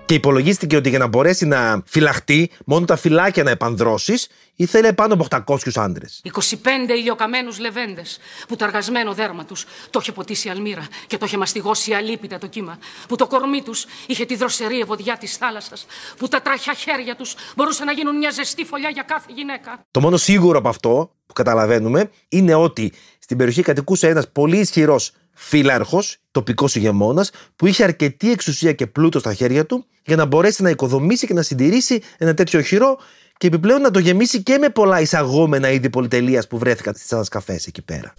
Και 0.05 0.13
υπολογίστηκε 0.13 0.75
ότι 0.75 0.89
για 0.89 0.99
να 0.99 1.07
μπορέσει 1.07 1.45
να 1.45 1.81
φυλαχτεί, 1.85 2.49
μόνο 2.65 2.85
τα 2.85 2.95
φυλάκια 2.95 3.43
να 3.43 3.49
επανδρώσεις, 3.49 4.27
ήθελε 4.55 4.93
πάνω 4.93 5.13
από 5.13 5.27
800 5.29 5.57
άντρες. 5.75 6.21
25 6.23 6.93
ηλιοκαμένους 6.97 7.59
λεβέντες 7.59 8.19
που 8.47 8.55
το 8.55 8.65
αργασμένο 8.65 9.13
δέρμα 9.13 9.45
τους 9.45 9.65
το 9.89 9.99
είχε 10.01 10.11
ποτίσει 10.11 10.47
η 10.47 10.51
αλμύρα 10.51 10.87
και 11.07 11.17
το 11.17 11.25
είχε 11.25 11.37
μαστιγώσει 11.37 11.93
αλίπητα 11.93 12.37
το 12.37 12.47
κύμα. 12.47 12.77
Που 13.07 13.15
το 13.15 13.27
κορμί 13.27 13.61
τους 13.61 13.85
είχε 14.07 14.25
τη 14.25 14.35
δροσερή 14.35 14.79
ευωδιά 14.79 15.17
της 15.17 15.37
θάλασσας. 15.37 15.85
Που 16.17 16.27
τα 16.27 16.41
τραχιά 16.41 16.73
χέρια 16.73 17.15
τους 17.15 17.35
μπορούσαν 17.55 17.85
να 17.85 17.91
γίνουν 17.91 18.17
μια 18.17 18.29
ζεστή 18.29 18.65
φωλιά 18.65 18.89
για 18.89 19.03
κάθε 19.03 19.27
γυναίκα. 19.35 19.85
Το 19.91 20.01
μόνο 20.01 20.17
σίγουρο 20.17 20.57
από 20.57 20.69
αυτό 20.69 21.09
που 21.25 21.33
καταλαβαίνουμε 21.33 22.09
είναι 22.29 22.53
ότι 22.53 22.91
στην 23.19 23.37
περιοχή 23.37 23.61
κατοικούσε 23.61 24.07
ένας 24.07 24.29
πολύ 24.29 24.57
ισχυρός 24.57 25.11
φύλαρχο, 25.33 26.03
τοπικός 26.31 26.75
ηγεμόνας, 26.75 27.31
που 27.55 27.67
είχε 27.67 27.83
αρκετή 27.83 28.31
εξουσία 28.31 28.73
και 28.73 28.87
πλούτο 28.87 29.19
στα 29.19 29.33
χέρια 29.33 29.65
του 29.65 29.85
για 30.05 30.15
να 30.15 30.25
μπορέσει 30.25 30.63
να 30.63 30.69
οικοδομήσει 30.69 31.27
και 31.27 31.33
να 31.33 31.41
συντηρήσει 31.41 32.01
ένα 32.17 32.33
τέτοιο 32.33 32.61
χειρό 32.61 32.97
και 33.37 33.47
επιπλέον 33.47 33.81
να 33.81 33.91
το 33.91 33.99
γεμίσει 33.99 34.43
και 34.43 34.57
με 34.57 34.69
πολλά 34.69 35.01
εισαγόμενα 35.01 35.69
είδη 35.69 35.89
πολυτελείας 35.89 36.47
που 36.47 36.57
βρέθηκαν 36.57 36.95
στις 36.95 37.13
ανασκαφές 37.13 37.67
εκεί 37.67 37.81
πέρα. 37.81 38.13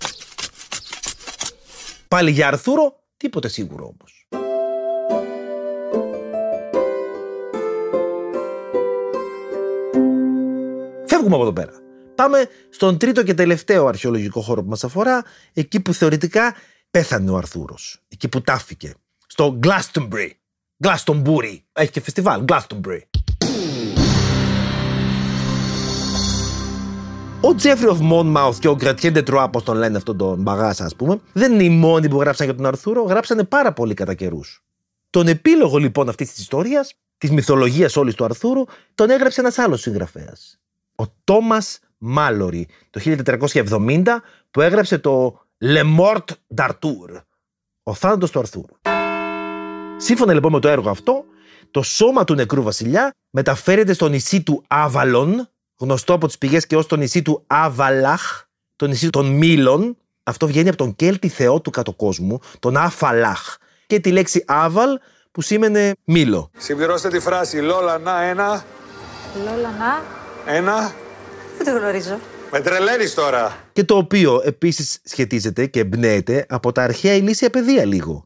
Πάλι 2.09 2.31
για 2.31 2.47
Αρθούρο, 2.47 2.97
τίποτε 3.17 3.49
σίγουρο 3.49 3.85
όμως. 3.85 4.27
Φεύγουμε 11.07 11.35
από 11.35 11.43
εδώ 11.43 11.53
πέρα. 11.53 11.86
Πάμε 12.17 12.49
στον 12.71 12.99
τρίτο 12.99 13.23
και 13.23 13.35
τελευταίο 13.35 13.87
αρχαιολογικό 13.87 14.41
χώρο 14.41 14.63
που 14.63 14.69
μας 14.69 14.85
αφορά, 14.85 15.25
εκεί 15.53 15.81
που 15.81 15.93
θεωρητικά 15.93 16.55
πέθανε 16.91 17.31
ο 17.31 17.37
Αρθούρος. 17.37 18.03
Εκεί 18.09 18.29
που 18.29 18.41
τάφηκε. 18.41 18.95
Στο 19.27 19.59
Glastonbury. 19.63 20.31
Glastonbury. 20.85 21.59
Έχει 21.73 21.91
και 21.91 22.01
φεστιβάλ. 22.01 22.45
Glastonbury. 22.49 23.01
Ο 27.41 27.55
Τζέφρι 27.55 27.89
of 27.91 28.13
Monmouth 28.13 28.55
και 28.59 28.69
ο 28.69 28.75
Γκρατιέν 28.75 29.13
Ντετρουά, 29.13 29.43
όπως 29.43 29.63
τον 29.63 29.77
λένε 29.77 29.97
αυτόν 29.97 30.17
τον 30.17 30.43
μπαγάσα, 30.43 30.85
ας 30.85 30.97
πούμε, 30.97 31.21
δεν 31.33 31.53
είναι 31.53 31.63
οι 31.63 31.71
μόνοι 31.71 32.09
που 32.09 32.21
γράψαν 32.21 32.47
για 32.47 32.55
τον 32.55 32.67
Αρθούρο, 32.67 33.03
γράψανε 33.03 33.45
πάρα 33.45 33.73
πολύ 33.73 33.95
κατά 33.95 34.15
καιρούς. 34.15 34.65
Τον 35.11 35.27
επίλογο 35.27 35.79
λοιπόν 35.79 36.09
αυτής 36.09 36.31
της 36.31 36.39
ιστορίας, 36.39 36.95
της 37.19 37.31
μυθολογίας 37.31 37.97
όλης 37.97 38.15
του 38.15 38.25
Αρθούρου, 38.25 38.65
τον 38.95 39.11
έγραψε 39.11 39.41
ένας 39.41 39.59
άλλος 39.59 39.81
συγγραφέας. 39.81 40.59
Ο 40.97 41.05
Τόμας 41.25 41.79
Μάλορι, 41.99 42.69
το 42.91 43.01
1470, 43.05 44.03
που 44.51 44.61
έγραψε 44.61 44.99
το 44.99 45.41
Le 45.65 45.83
Mort 45.99 46.25
d'Arthur, 46.57 47.23
ο 47.83 47.95
θάνατος 47.95 48.31
του 48.31 48.39
Αρθούρου. 48.39 48.77
Σύμφωνα 49.97 50.33
λοιπόν 50.33 50.53
με 50.53 50.61
το 50.61 50.69
έργο 50.69 50.91
αυτό, 50.91 51.25
το 51.71 51.83
σώμα 51.83 52.25
του 52.25 52.35
νεκρού 52.35 52.63
βασιλιά 52.63 53.15
μεταφέρεται 53.31 53.93
στο 53.93 54.09
νησί 54.09 54.43
του 54.43 54.65
Άβαλον, 54.67 55.49
γνωστό 55.79 56.13
από 56.13 56.27
τις 56.27 56.39
πηγές 56.39 56.67
και 56.67 56.77
ως 56.77 56.87
το 56.87 56.97
νησί 56.97 57.23
του 57.23 57.45
Άβαλαχ, 57.47 58.45
το 58.77 58.87
νησί 58.87 59.11
των 59.11 59.27
Μήλων. 59.27 59.97
Αυτό 60.23 60.47
βγαίνει 60.47 60.69
από 60.69 60.77
τον 60.77 60.97
Κέλτη 60.97 61.29
θεό 61.29 61.61
του 61.61 61.71
κατοκόσμου, 61.71 62.39
τον 62.59 62.77
Αφαλάχ. 62.77 63.57
Και 63.87 64.01
τη 64.01 64.13
λέξη 64.13 64.45
Άβαλ 64.47 64.99
που 65.33 65.41
σήμαινε 65.41 65.93
μήλο. 66.05 66.51
Συμπληρώστε 66.57 67.09
τη 67.09 67.21
φράση 67.21 67.61
Λόλα 67.61 67.99
να 67.99 68.23
ένα, 68.23 68.65
Λόλα 69.45 69.71
να. 69.79 70.03
ένα. 70.53 70.95
Δεν 71.59 71.75
το 71.75 71.81
γνωρίζω. 71.81 72.19
Με 72.51 72.61
τρελαίνεις 72.61 73.15
τώρα. 73.15 73.57
Και 73.73 73.85
το 73.85 73.97
οποίο 73.97 74.43
επίσης 74.45 74.99
σχετίζεται 75.05 75.67
και 75.67 75.81
εμπνέεται 75.81 76.47
από 76.49 76.73
τα 76.73 76.83
αρχαία 76.83 77.15
ηλίσια 77.15 77.51
παιδεία 77.51 77.85
λίγο. 77.85 78.25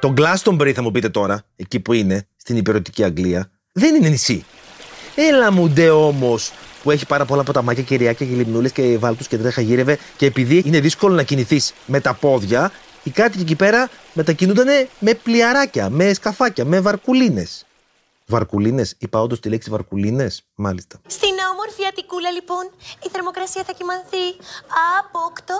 Το 0.00 0.14
Glastonbury 0.16 0.72
θα 0.72 0.82
μου 0.82 0.90
πείτε 0.90 1.08
τώρα, 1.08 1.42
εκεί 1.56 1.80
που 1.80 1.92
είναι, 1.92 2.26
στην 2.36 2.56
υπηρετική 2.56 3.04
Αγγλία, 3.04 3.50
δεν 3.72 3.94
είναι 3.94 4.08
νησί. 4.08 4.44
Έλα 5.14 5.52
μου 5.52 5.68
ντε 5.68 5.90
όμως 5.90 6.52
που 6.82 6.90
έχει 6.90 7.06
πάρα 7.06 7.24
πολλά 7.24 7.42
ποταμάκια, 7.42 7.82
κυριάκια 7.82 8.26
και 8.26 8.34
λιμνούλες 8.34 8.72
και 8.72 8.96
βάλτους 8.98 9.26
και 9.26 9.38
τρέχα 9.38 9.60
γύρευε 9.60 9.98
και 10.16 10.26
επειδή 10.26 10.62
είναι 10.66 10.80
δύσκολο 10.80 11.14
να 11.14 11.22
κινηθείς 11.22 11.72
με 11.86 12.00
τα 12.00 12.14
πόδια, 12.14 12.72
οι 13.02 13.10
κάτοικοι 13.10 13.42
εκεί 13.42 13.54
πέρα 13.54 13.88
μετακινούνταν 14.12 14.66
με 14.98 15.14
πλοιαράκια, 15.14 15.90
με 15.90 16.12
σκαφάκια, 16.12 16.64
με 16.64 16.80
βαρκουλίνες. 16.80 17.66
Βαρκουλίνες, 18.32 18.94
είπα 18.98 19.20
όντως 19.20 19.40
τη 19.40 19.48
λέξη 19.48 19.70
βαρκουλίνες, 19.70 20.44
μάλιστα. 20.54 21.00
Στην 21.06 21.34
όμορφη 21.52 21.86
Αττικούλα, 21.88 22.30
λοιπόν, 22.30 22.64
η 23.06 23.08
θερμοκρασία 23.12 23.62
θα 23.66 23.72
κοιμανθεί 23.72 24.24
από 24.98 25.18
8 25.36 25.54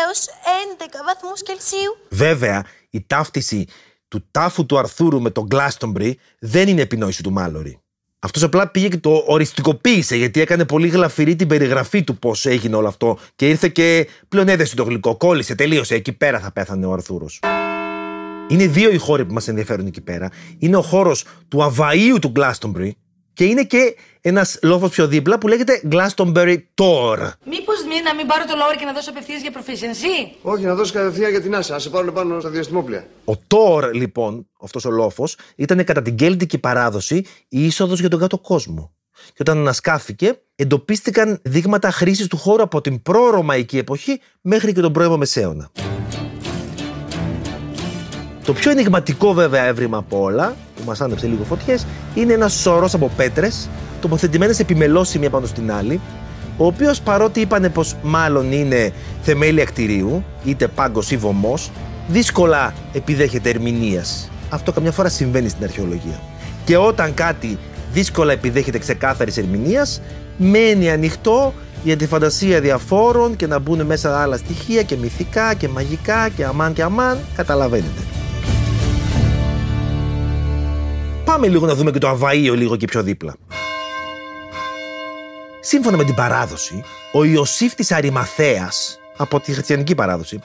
έως 0.00 0.26
11 0.78 1.02
βαθμούς 1.06 1.42
Κελσίου. 1.42 1.96
Βέβαια, 2.08 2.64
η 2.90 3.04
ταύτιση 3.06 3.66
του 4.08 4.28
τάφου 4.30 4.66
του 4.66 4.78
Αρθούρου 4.78 5.20
με 5.20 5.30
τον 5.30 5.48
Glastonbury 5.50 6.12
δεν 6.38 6.68
είναι 6.68 6.80
επινόηση 6.80 7.22
του 7.22 7.32
Μάλορη. 7.32 7.78
Αυτός 8.18 8.42
απλά 8.42 8.68
πήγε 8.68 8.88
και 8.88 8.98
το 8.98 9.24
οριστικοποίησε 9.26 10.16
γιατί 10.16 10.40
έκανε 10.40 10.64
πολύ 10.64 10.88
γλαφυρή 10.88 11.36
την 11.36 11.48
περιγραφή 11.48 12.04
του 12.04 12.18
πώς 12.18 12.46
έγινε 12.46 12.76
όλο 12.76 12.88
αυτό 12.88 13.18
και 13.36 13.48
ήρθε 13.48 13.68
και 13.68 14.08
πλέον 14.28 14.48
έδεσε 14.48 14.74
το 14.74 14.82
γλυκό. 14.82 15.16
Κόλλησε, 15.16 15.54
τελείωσε. 15.54 15.94
Εκεί 15.94 16.12
πέρα 16.12 16.40
θα 16.40 16.52
πέθανε 16.52 16.86
ο 16.86 16.92
Αρθούρος. 16.92 17.40
Είναι 18.48 18.66
δύο 18.66 18.90
οι 18.90 18.96
χώροι 18.96 19.24
που 19.24 19.32
μας 19.32 19.48
ενδιαφέρουν 19.48 19.86
εκεί 19.86 20.00
πέρα. 20.00 20.30
Είναι 20.58 20.76
ο 20.76 20.82
χώρος 20.82 21.24
του 21.48 21.58
Αβαΐου 21.62 22.18
του 22.20 22.32
Glastonbury 22.36 22.90
και 23.32 23.44
είναι 23.44 23.64
και 23.64 23.96
ένας 24.20 24.58
λόφος 24.62 24.90
πιο 24.90 25.06
δίπλα 25.06 25.38
που 25.38 25.48
λέγεται 25.48 25.82
Glastonbury 25.90 26.56
Tor. 26.74 27.18
Μήπως 27.44 27.84
μη 27.88 28.02
να 28.04 28.14
μην 28.14 28.26
πάρω 28.26 28.44
το 28.44 28.54
λόγο 28.56 28.74
και 28.78 28.84
να 28.84 28.92
δώσω 28.92 29.10
απευθείας 29.10 29.40
για 29.40 29.52
proficiency. 29.54 30.36
Όχι, 30.42 30.64
να 30.64 30.74
δώσει 30.74 30.92
κατευθείαν 30.92 31.30
για 31.30 31.40
την 31.40 31.54
άσα. 31.54 31.74
Α 31.74 31.78
σε 31.78 31.90
πάρουν 31.90 32.12
πάνω 32.12 32.40
στα 32.40 32.50
διαστημόπλια. 32.50 33.06
Ο 33.24 33.36
Τόρ, 33.36 33.94
λοιπόν, 33.94 34.48
αυτός 34.60 34.84
ο 34.84 34.90
λόφος, 34.90 35.36
ήταν 35.56 35.84
κατά 35.84 36.02
την 36.02 36.14
κέλτικη 36.16 36.58
παράδοση 36.58 37.16
η 37.48 37.64
είσοδος 37.64 38.00
για 38.00 38.08
τον 38.08 38.20
κάτω 38.20 38.38
κόσμο. 38.38 38.94
Και 39.26 39.38
όταν 39.40 39.58
ανασκάφηκε, 39.58 40.40
εντοπίστηκαν 40.54 41.40
δείγματα 41.42 41.90
χρήσης 41.90 42.26
του 42.26 42.36
χώρου 42.36 42.62
από 42.62 42.80
την 42.80 43.02
προ-ρωμαϊκή 43.02 43.78
εποχή 43.78 44.20
μέχρι 44.40 44.72
και 44.72 44.80
τον 44.80 44.92
πρώιμο 44.92 45.16
Μεσαίωνα. 45.16 45.70
Το 48.44 48.52
πιο 48.52 48.70
ενηγματικό 48.70 49.32
βέβαια 49.32 49.64
έβριμα 49.64 49.96
από 49.98 50.22
όλα, 50.22 50.54
που 50.76 50.82
μας 50.86 51.00
άνεψε 51.00 51.26
λίγο 51.26 51.44
φωτιές, 51.44 51.86
είναι 52.14 52.32
ένας 52.32 52.52
σωρός 52.52 52.94
από 52.94 53.10
πέτρες, 53.16 53.68
τοποθετημένες 54.00 54.58
επιμελώσει 54.58 55.18
μία 55.18 55.30
πάνω 55.30 55.46
στην 55.46 55.72
άλλη, 55.72 56.00
ο 56.56 56.66
οποίος 56.66 57.00
παρότι 57.00 57.40
είπανε 57.40 57.68
πως 57.68 57.96
μάλλον 58.02 58.52
είναι 58.52 58.92
θεμέλια 59.22 59.64
κτηρίου, 59.64 60.24
είτε 60.44 60.66
πάγκος 60.68 61.10
ή 61.10 61.16
βωμός, 61.16 61.70
δύσκολα 62.08 62.74
επιδέχεται 62.92 63.50
ερμηνείας. 63.50 64.30
Αυτό 64.48 64.72
καμιά 64.72 64.92
φορά 64.92 65.08
συμβαίνει 65.08 65.48
στην 65.48 65.64
αρχαιολογία. 65.64 66.20
Και 66.64 66.76
όταν 66.76 67.14
κάτι 67.14 67.58
δύσκολα 67.92 68.32
επιδέχεται 68.32 68.78
ξεκάθαρης 68.78 69.36
ερμηνείας, 69.36 70.00
μένει 70.36 70.90
ανοιχτό 70.90 71.52
για 71.84 71.96
τη 71.96 72.06
φαντασία 72.06 72.60
διαφόρων 72.60 73.36
και 73.36 73.46
να 73.46 73.58
μπουν 73.58 73.82
μέσα 73.86 74.22
άλλα 74.22 74.36
στοιχεία 74.36 74.82
και 74.82 74.96
μυθικά 74.96 75.54
και 75.54 75.68
μαγικά 75.68 76.28
και 76.28 76.44
αμάν 76.44 76.72
και 76.72 76.82
αμάν, 76.82 77.18
καταλαβαίνετε. 77.36 78.00
Πάμε 81.24 81.48
λίγο 81.48 81.66
να 81.66 81.74
δούμε 81.74 81.90
και 81.90 81.98
το 81.98 82.10
Αβαΐο 82.10 82.54
λίγο 82.56 82.76
και 82.76 82.86
πιο 82.86 83.02
δίπλα. 83.02 83.36
Σύμφωνα 85.60 85.96
με 85.96 86.04
την 86.04 86.14
παράδοση, 86.14 86.84
ο 87.12 87.24
Ιωσήφ 87.24 87.74
της 87.74 87.92
Αριμαθέας, 87.92 88.98
από 89.16 89.40
τη 89.40 89.52
χριστιανική 89.52 89.94
παράδοση, 89.94 90.40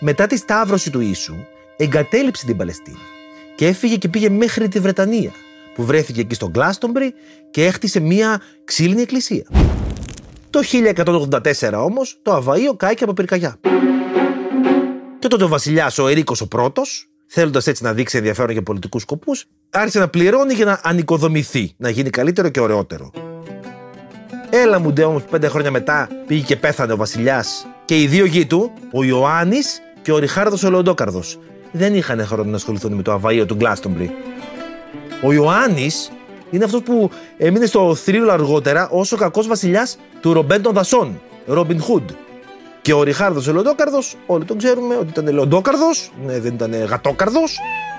μετά 0.00 0.26
τη 0.26 0.36
σταύρωση 0.36 0.90
του 0.90 1.00
Ιησού, 1.00 1.34
εγκατέλειψε 1.76 2.46
την 2.46 2.56
Παλαιστίνη 2.56 2.98
και 3.54 3.66
έφυγε 3.66 3.96
και 3.96 4.08
πήγε 4.08 4.28
μέχρι 4.28 4.68
τη 4.68 4.80
Βρετανία, 4.80 5.30
που 5.74 5.84
βρέθηκε 5.84 6.20
εκεί 6.20 6.34
στο 6.34 6.48
Γκλάστομπρι 6.48 7.14
και 7.50 7.64
έχτισε 7.64 8.00
μία 8.00 8.40
ξύλινη 8.64 9.02
εκκλησία. 9.02 9.46
Το 10.50 10.60
1184 10.72 11.72
όμως, 11.74 12.18
το 12.22 12.36
Αβαΐο 12.36 12.76
κάηκε 12.76 13.04
από 13.04 13.12
πυρκαγιά. 13.12 13.56
Και 15.18 15.28
τότε 15.28 15.44
ο 15.44 15.48
βασιλιάς 15.48 15.98
ο 15.98 16.08
Ερίκος 16.08 16.40
ο 16.40 16.48
πρώτος, 16.48 17.08
θέλοντας 17.36 17.66
έτσι 17.66 17.82
να 17.82 17.92
δείξει 17.92 18.16
ενδιαφέρον 18.16 18.50
για 18.50 18.62
πολιτικούς 18.62 19.02
σκοπούς, 19.02 19.46
άρχισε 19.70 19.98
να 19.98 20.08
πληρώνει 20.08 20.54
για 20.54 20.64
να 20.64 20.80
ανοικοδομηθεί, 20.82 21.74
να 21.76 21.88
γίνει 21.88 22.10
καλύτερο 22.10 22.48
και 22.48 22.60
ωραιότερο. 22.60 23.10
Έλα 24.50 24.78
μου 24.78 24.92
ντε 24.92 25.04
όμως 25.04 25.22
που 25.22 25.30
πέντε 25.30 25.48
χρόνια 25.48 25.70
μετά 25.70 26.08
πήγε 26.26 26.42
και 26.42 26.56
πέθανε 26.56 26.92
ο 26.92 26.96
βασιλιάς 26.96 27.66
και 27.84 28.00
οι 28.00 28.06
δύο 28.06 28.24
γη 28.24 28.46
του, 28.46 28.72
ο 28.92 29.04
Ιωάννης 29.04 29.80
και 30.02 30.12
ο 30.12 30.18
Ριχάρδος 30.18 30.62
ο 30.62 30.70
Λεοντόκαρδος, 30.70 31.38
δεν 31.72 31.94
είχαν 31.94 32.26
χρόνο 32.26 32.50
να 32.50 32.56
ασχοληθούν 32.56 32.92
με 32.92 33.02
το 33.02 33.20
Αβαΐο 33.22 33.44
του 33.46 33.54
Γκλάστομπρι. 33.54 34.10
Ο 35.22 35.32
Ιωάννης 35.32 36.10
είναι 36.50 36.64
αυτός 36.64 36.82
που 36.82 37.10
έμεινε 37.36 37.66
στο 37.66 37.94
θρύλο 37.94 38.30
αργότερα 38.32 38.88
ως 38.88 39.12
ο 39.12 39.16
κακός 39.16 39.46
βασιλιάς 39.46 39.98
του 40.20 40.32
Ρομπέν 40.32 40.62
των 40.62 40.72
Δασών, 40.72 41.20
Ρόμπιν 41.46 41.80
Χουντ. 41.80 42.10
Και 42.84 42.92
ο 42.92 43.02
Ριχάρδος 43.02 43.46
ο 43.46 43.52
Λεοντόκαρδος, 43.52 44.16
όλοι 44.26 44.44
τον 44.44 44.58
ξέρουμε 44.58 44.96
ότι 44.96 45.08
ήταν 45.08 45.34
Λεοντόκαρδος, 45.34 46.10
ναι, 46.24 46.40
δεν 46.40 46.54
ήταν 46.54 46.84
γατόκαρδος 46.84 47.58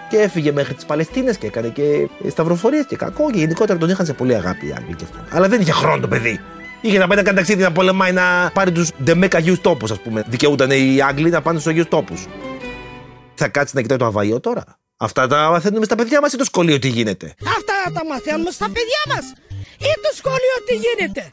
και 0.09 0.17
έφυγε 0.17 0.51
μέχρι 0.51 0.73
τις 0.73 0.85
Παλαιστίνες 0.85 1.37
και 1.37 1.47
έκανε 1.47 1.67
και 1.67 2.09
σταυροφορίες 2.29 2.85
και 2.85 2.95
κακό. 2.95 3.31
Και 3.31 3.37
γενικότερα 3.39 3.79
τον 3.79 3.89
είχαν 3.89 4.05
σε 4.05 4.13
πολύ 4.13 4.35
αγάπη 4.35 4.67
οι 4.67 4.73
Άγγλοι 4.77 4.95
και 4.95 5.03
αυτό. 5.03 5.37
Αλλά 5.37 5.47
δεν 5.47 5.61
είχε 5.61 5.71
χρόνο 5.71 5.99
το 5.99 6.07
παιδί. 6.07 6.39
Είχε 6.81 6.97
να 6.97 7.07
πάει 7.07 7.17
να 7.17 7.23
κάνει 7.23 7.37
ταξίδι 7.37 7.61
να 7.61 7.71
πολεμάει 7.71 8.11
να 8.11 8.51
πάρει 8.53 8.71
τους 8.71 8.89
ντεμέκα 9.03 9.37
αγίου 9.37 9.57
τόπου, 9.61 9.87
ας 9.91 10.01
πούμε. 10.01 10.23
Δικαιούταν 10.27 10.71
οι 10.71 11.01
Άγγλοι 11.01 11.29
να 11.29 11.41
πάνε 11.41 11.59
στους 11.59 11.71
αγίου 11.71 11.87
τόπου. 11.87 12.13
Θα 13.35 13.47
κάτσει 13.47 13.75
να 13.75 13.81
κοιτάει 13.81 13.97
το 13.97 14.05
αβαγείο 14.05 14.39
τώρα. 14.39 14.63
Αυτά 14.97 15.27
τα 15.27 15.49
μαθαίνουμε 15.49 15.85
στα 15.85 15.95
παιδιά 15.95 16.21
μας 16.21 16.33
ή 16.33 16.37
το 16.37 16.43
σχολείο 16.43 16.79
τι 16.79 16.87
γίνεται; 16.87 17.33
Αυτά 17.57 17.73
τα 17.93 18.05
μαθαίνουμε 18.05 18.51
στα 18.51 18.65
παιδιά 18.65 19.01
μας. 19.15 19.33
Ή 19.79 19.93
το 20.01 20.11
σχολείο 20.15 20.55
τι 20.67 20.73
γίνεται; 20.75 21.31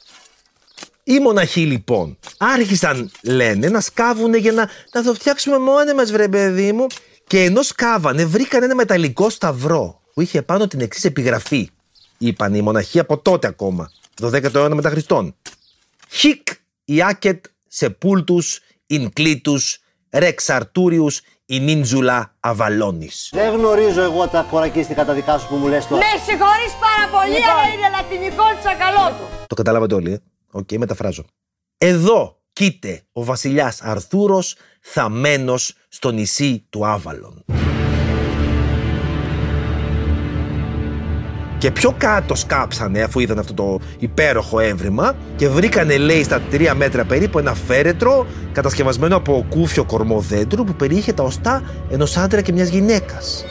Οι 1.05 1.19
μοναχοί 1.19 1.61
λοιπόν 1.61 2.19
άρχισαν, 2.39 3.11
λένε, 3.23 3.69
να 3.69 3.81
σκάβουν 3.81 4.35
για 4.35 4.53
να, 4.53 4.69
να 4.93 5.03
το 5.03 5.15
φτιάξουμε 5.15 5.59
μόνοι 5.59 5.95
μας 5.95 6.13
βρε 6.13 6.29
παιδί 6.29 6.73
μου. 6.73 6.87
Και 7.27 7.45
ενώ 7.45 7.63
σκάβανε 7.63 8.25
βρήκαν 8.25 8.63
ένα 8.63 8.75
μεταλλικό 8.75 9.31
σταυρό 9.31 10.01
που 10.15 10.21
είχε 10.21 10.43
πάνω 10.43 10.67
την 10.67 10.81
εξής 10.81 11.05
επιγραφή. 11.05 11.71
Είπαν 12.19 12.55
οι 12.55 12.61
μοναχοί 12.61 12.99
από 12.99 13.19
τότε 13.19 13.47
ακόμα, 13.47 13.91
12ο 14.23 14.55
αιώνα 14.55 14.75
μετά 14.75 14.91
Χριστόν. 14.91 15.35
Χικ 16.09 16.49
ιάκετ 16.85 17.45
σεπούλτους 17.69 18.61
ινκλήτους 18.87 19.79
ρεξ 20.11 20.51
αρτούριους 20.51 21.21
ινίντζουλα 21.47 22.35
αβαλώνης. 22.41 23.29
Δεν 23.33 23.55
γνωρίζω 23.55 24.03
εγώ 24.03 24.29
τα 24.29 24.47
κορακίστικα 24.51 25.05
τα 25.05 25.13
δικά 25.13 25.39
σου 25.39 25.49
που 25.49 25.55
μου 25.55 25.67
λες 25.69 25.87
τώρα. 25.87 26.03
Με 26.07 26.21
συγχωρείς 26.25 26.73
πάρα 26.81 27.11
πολύ, 27.13 27.35
Λοιπόν. 27.35 27.51
αλλά 27.51 27.73
είναι 27.75 27.89
λατινικό 27.97 28.45
τσακαλώτο. 28.61 29.29
Το 29.47 29.55
καταλάβατε 29.55 29.95
όλοι, 29.95 30.13
ε; 30.13 30.19
Οκ, 30.53 30.73
μεταφράζω. 30.73 31.25
Εδώ 31.79 32.41
κείται 32.53 33.03
ο 33.13 33.25
βασιλιάς 33.25 33.83
Αρθούρος 33.83 34.57
θαμένος 34.81 35.75
στο 35.89 36.11
νησί 36.11 36.67
του 36.71 36.87
Άβαλον. 36.87 37.45
Και 41.59 41.71
πιο 41.71 41.95
κάτω 41.99 42.35
σκάψανε 42.35 43.03
αφού 43.03 43.21
είδαν 43.21 43.39
αυτό 43.39 43.55
το 43.55 43.81
υπέροχο 43.99 44.59
εύρημα 44.61 45.17
και 45.37 45.49
βρήκανε 45.49 45.97
λέει 45.97 46.23
στα 46.23 46.41
τρία 46.41 46.75
μέτρα 46.75 47.05
περίπου 47.05 47.39
ένα 47.39 47.55
φέρετρο 47.55 48.27
κατασκευασμένο 48.53 49.17
από 49.17 49.47
κούφιο 49.49 49.85
κορμό 49.85 50.21
δέντρου 50.21 50.65
που 50.65 50.75
περιείχε 50.75 51.13
τα 51.13 51.23
οστά 51.23 51.63
ενός 51.91 52.17
άντρα 52.17 52.41
και 52.41 52.53
μιας 52.53 52.69
γυναίκας. 52.69 53.45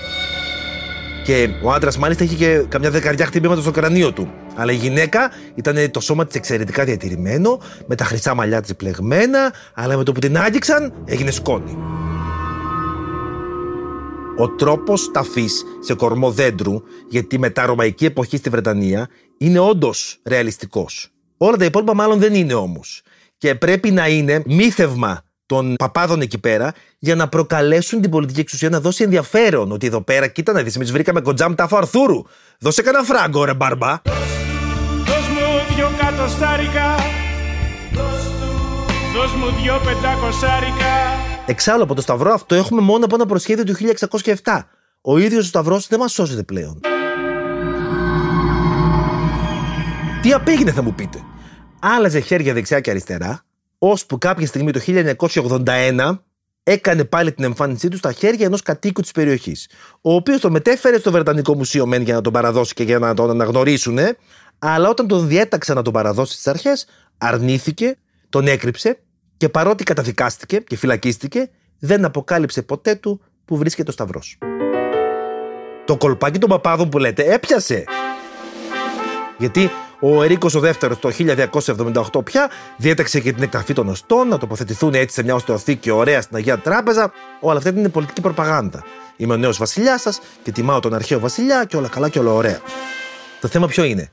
Και 1.25 1.49
ο 1.63 1.71
άντρας 1.71 1.97
μάλιστα 1.97 2.23
είχε 2.23 2.35
και 2.35 2.65
καμιά 2.67 2.89
δεκαριά 2.89 3.25
χτυπήματα 3.25 3.61
στο 3.61 3.71
κρανίο 3.71 4.13
του. 4.13 4.40
Αλλά 4.55 4.71
η 4.71 4.75
γυναίκα 4.75 5.31
ήταν 5.55 5.91
το 5.91 5.99
σώμα 5.99 6.25
της 6.25 6.35
εξαιρετικά 6.35 6.83
διατηρημένο, 6.83 7.59
με 7.87 7.95
τα 7.95 8.03
χρυσά 8.03 8.33
μαλλιά 8.33 8.61
της 8.61 8.75
πλεγμένα, 8.75 9.53
αλλά 9.73 9.97
με 9.97 10.03
το 10.03 10.11
που 10.11 10.19
την 10.19 10.37
άγγιξαν 10.37 10.93
έγινε 11.05 11.31
σκόνη. 11.31 11.77
Ο 14.37 14.49
τρόπος 14.49 15.11
ταφής 15.11 15.63
σε 15.79 15.93
κορμό 15.93 16.31
δέντρου, 16.31 16.81
γιατί 17.09 17.39
μετά 17.39 17.65
ρωμαϊκή 17.65 18.05
εποχή 18.05 18.37
στη 18.37 18.49
Βρετανία, 18.49 19.09
είναι 19.37 19.59
όντως 19.59 20.19
ρεαλιστικός. 20.25 21.09
Όλα 21.37 21.57
τα 21.57 21.65
υπόλοιπα 21.65 21.95
μάλλον 21.95 22.19
δεν 22.19 22.33
είναι 22.33 22.53
όμως. 22.53 23.01
Και 23.37 23.55
πρέπει 23.55 23.91
να 23.91 24.07
είναι 24.07 24.41
μύθευμα 24.45 25.21
των 25.45 25.75
παπάδων 25.75 26.21
εκεί 26.21 26.37
πέρα 26.37 26.73
για 26.99 27.15
να 27.15 27.27
προκαλέσουν 27.27 28.01
την 28.01 28.11
πολιτική 28.11 28.39
εξουσία 28.39 28.69
να 28.69 28.79
δώσει 28.79 29.03
ενδιαφέρον. 29.03 29.71
Ότι 29.71 29.87
εδώ 29.87 30.01
πέρα, 30.01 30.27
κοίτα 30.27 30.53
να 30.53 30.61
δεις, 30.63 30.75
εμείς 30.75 30.91
βρήκαμε 30.91 31.21
κοντζάμ 31.21 31.53
τάφο 31.53 31.77
Αρθούρου. 31.77 32.21
Δώσε 32.59 32.81
κανένα 32.81 33.03
φράγκο, 33.03 33.43
ρε 33.43 33.53
μπαρμπά. 33.53 34.01
Δώσ' 36.17 36.19
μου 36.19 36.37
δυο 36.37 36.55
κατοστάρικα 36.57 36.95
Δώσ' 39.15 39.33
μου 39.33 39.61
δυο 39.61 39.81
πεντακοσάρικα 39.85 40.85
Εξάλλου 41.45 41.83
από 41.83 41.95
το 41.95 42.01
σταυρό 42.01 42.33
αυτό 42.33 42.55
έχουμε 42.55 42.81
μόνο 42.81 43.05
από 43.05 43.15
ένα 43.15 43.25
προσχέδιο 43.25 43.63
του 43.63 43.75
1607. 44.43 44.59
Ο 45.01 45.17
ίδιος 45.17 45.43
ο 45.43 45.47
σταυρός 45.47 45.87
δεν 45.87 45.99
μας 45.99 46.11
σώζεται 46.11 46.43
πλέον. 46.43 46.79
Τι 50.21 50.33
απήγαινε 50.33 50.71
θα 50.71 50.81
μου 50.81 50.93
πείτε. 50.93 51.19
Άλλαζε 51.79 52.19
χέρια 52.19 52.53
δεξιά 52.53 52.79
και 52.79 52.89
αριστερά, 52.89 53.45
ώσπου 53.77 54.17
κάποια 54.17 54.47
στιγμή 54.47 54.71
το 54.71 54.79
1981 54.85 56.17
έκανε 56.63 57.05
πάλι 57.05 57.31
την 57.31 57.43
εμφάνισή 57.43 57.87
του 57.87 57.97
στα 57.97 58.11
χέρια 58.11 58.45
ενός 58.45 58.61
κατοίκου 58.61 59.01
της 59.01 59.11
περιοχής. 59.11 59.69
Ο 60.01 60.13
οποίος 60.13 60.39
το 60.39 60.51
μετέφερε 60.51 60.99
στο 60.99 61.11
Βρετανικό 61.11 61.55
Μουσείο 61.55 61.85
μεν 61.85 62.01
για 62.01 62.13
να 62.13 62.21
τον 62.21 62.33
παραδώσει 62.33 62.73
και 62.73 62.83
για 62.83 62.99
να 62.99 63.13
τον 63.13 63.29
αναγνωρίσουν, 63.29 63.97
αλλά 64.63 64.89
όταν 64.89 65.07
τον 65.07 65.27
διέταξαν 65.27 65.75
να 65.75 65.81
τον 65.81 65.93
παραδώσει 65.93 66.33
στις 66.33 66.47
αρχές, 66.47 66.85
αρνήθηκε, 67.17 67.97
τον 68.29 68.47
έκρυψε 68.47 68.99
και 69.37 69.49
παρότι 69.49 69.83
καταδικάστηκε 69.83 70.57
και 70.57 70.75
φυλακίστηκε, 70.77 71.49
δεν 71.79 72.05
αποκάλυψε 72.05 72.61
ποτέ 72.61 72.95
του 72.95 73.21
που 73.45 73.57
βρίσκεται 73.57 73.89
ο 73.89 73.93
Σταυρός. 73.93 74.37
Το 75.85 75.97
κολπάκι 75.97 76.39
των 76.39 76.49
παπάδων 76.49 76.89
που 76.89 76.97
λέτε 76.97 77.33
έπιασε. 77.33 77.83
Γιατί 79.37 79.69
ο 79.99 80.23
Ερίκος 80.23 80.55
ο 80.55 80.59
δεύτερος 80.59 80.99
το 80.99 81.09
1278 82.13 82.23
πια 82.23 82.49
διέταξε 82.77 83.19
και 83.19 83.33
την 83.33 83.43
εκταφή 83.43 83.73
των 83.73 83.87
οστών 83.87 84.27
να 84.27 84.37
τοποθετηθούν 84.37 84.93
έτσι 84.93 85.15
σε 85.15 85.23
μια 85.23 85.35
οστεοθήκη 85.35 85.89
ωραία 85.89 86.21
στην 86.21 86.35
Αγία 86.35 86.57
Τράπεζα. 86.57 87.11
Όλα 87.39 87.57
αυτά 87.57 87.69
είναι 87.69 87.89
πολιτική 87.89 88.21
προπαγάνδα. 88.21 88.83
Είμαι 89.17 89.33
ο 89.33 89.37
νέος 89.37 89.57
βασιλιάς 89.57 90.01
σας 90.01 90.19
και 90.43 90.51
τιμάω 90.51 90.79
τον 90.79 90.93
αρχαίο 90.93 91.19
βασιλιά 91.19 91.65
και 91.65 91.77
όλα 91.77 91.87
καλά 91.87 92.09
και 92.09 92.19
όλα 92.19 92.31
ωραία. 92.31 92.59
Το 93.41 93.47
θέμα 93.47 93.67
ποιο 93.67 93.83
είναι; 93.83 94.11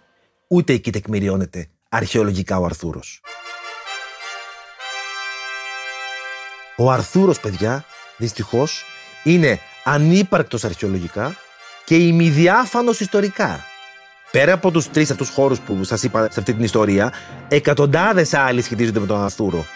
Ούτε 0.50 0.72
εκεί 0.72 0.92
τεκμηριώνεται 0.92 1.68
αρχαιολογικά 1.88 2.58
ο 2.58 2.64
Αρθούρος. 2.64 3.20
Ο 6.76 6.90
Αρθούρος, 6.90 7.40
παιδιά, 7.40 7.84
δυστυχώς, 8.16 8.84
είναι 9.24 9.58
ανύπαρκτος 9.84 10.64
αρχαιολογικά 10.64 11.36
και 11.84 11.96
ημιδιάφανος 11.96 13.00
ιστορικά. 13.00 13.64
Πέρα 14.30 14.52
από 14.52 14.70
τους 14.70 14.90
τρεις 14.90 15.10
αυτούς 15.10 15.28
χώρους 15.28 15.60
που 15.60 15.84
σας 15.84 16.02
είπα 16.02 16.30
σε 16.30 16.40
αυτή 16.40 16.54
την 16.54 16.64
ιστορία, 16.64 17.12
εκατοντάδες 17.48 18.34
άλλοι 18.34 18.62
σχετίζονται 18.62 19.00
με 19.00 19.06
τον 19.06 19.22
Αρθούρο. 19.22 19.66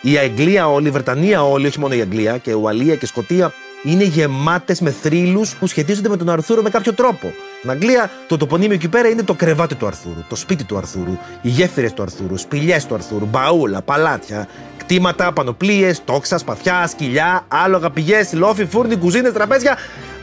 Η 0.00 0.18
Αγγλία 0.18 0.68
όλη, 0.68 0.88
η 0.88 0.90
Βρετανία 0.90 1.44
όλη, 1.44 1.66
όχι 1.66 1.78
μόνο 1.78 1.94
η 1.94 2.00
Αγγλία, 2.00 2.38
και 2.38 2.50
η 2.50 2.54
Ουαλία 2.54 2.96
και 2.96 3.04
η 3.04 3.08
Σκοτία, 3.08 3.52
είναι 3.82 4.04
γεμάτες 4.04 4.80
με 4.80 4.90
θρύλους 4.90 5.54
που 5.54 5.66
σχετίζονται 5.66 6.08
με 6.08 6.16
τον 6.16 6.28
Αρθούρο 6.28 6.62
με 6.62 6.70
κάποιο 6.70 6.92
τρόπο. 6.92 7.32
Στην 7.64 7.76
Αγγλία 7.76 8.10
το 8.26 8.36
τοπονίμιο 8.36 8.74
εκεί 8.74 8.88
πέρα 8.88 9.08
είναι 9.08 9.22
το 9.22 9.34
κρεβάτι 9.34 9.74
του 9.74 9.86
Αρθούρου, 9.86 10.24
το 10.28 10.36
σπίτι 10.36 10.64
του 10.64 10.76
Αρθούρου, 10.76 11.18
οι 11.42 11.48
γέφυρες 11.48 11.92
του 11.92 12.02
Αρθούρου, 12.02 12.36
σπηλιές 12.36 12.86
του 12.86 12.94
Αρθούρου, 12.94 13.26
μπαούλα, 13.26 13.82
παλάτια, 13.82 14.48
κτήματα, 14.76 15.32
πανοπλίες, 15.32 16.04
τόξα, 16.04 16.38
σπαθιά, 16.38 16.86
σκυλιά, 16.86 17.44
άλογα, 17.48 17.90
πηγές, 17.90 18.32
λόφοι, 18.32 18.64
φούρνοι, 18.66 18.96
κουζίνες, 18.96 19.32
τραπέζια, 19.32 19.76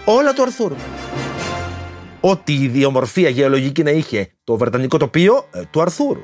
όλα 0.05 0.33
του 0.33 0.41
Αρθούρου. 0.41 0.75
Ό,τι 2.19 2.53
ιδιομορφία 2.53 3.29
γεωλογική 3.29 3.83
να 3.83 3.91
είχε 3.91 4.31
το 4.43 4.57
βρετανικό 4.57 4.97
τοπίο 4.97 5.45
ε, 5.51 5.61
του 5.71 5.81
Αρθούρου. 5.81 6.21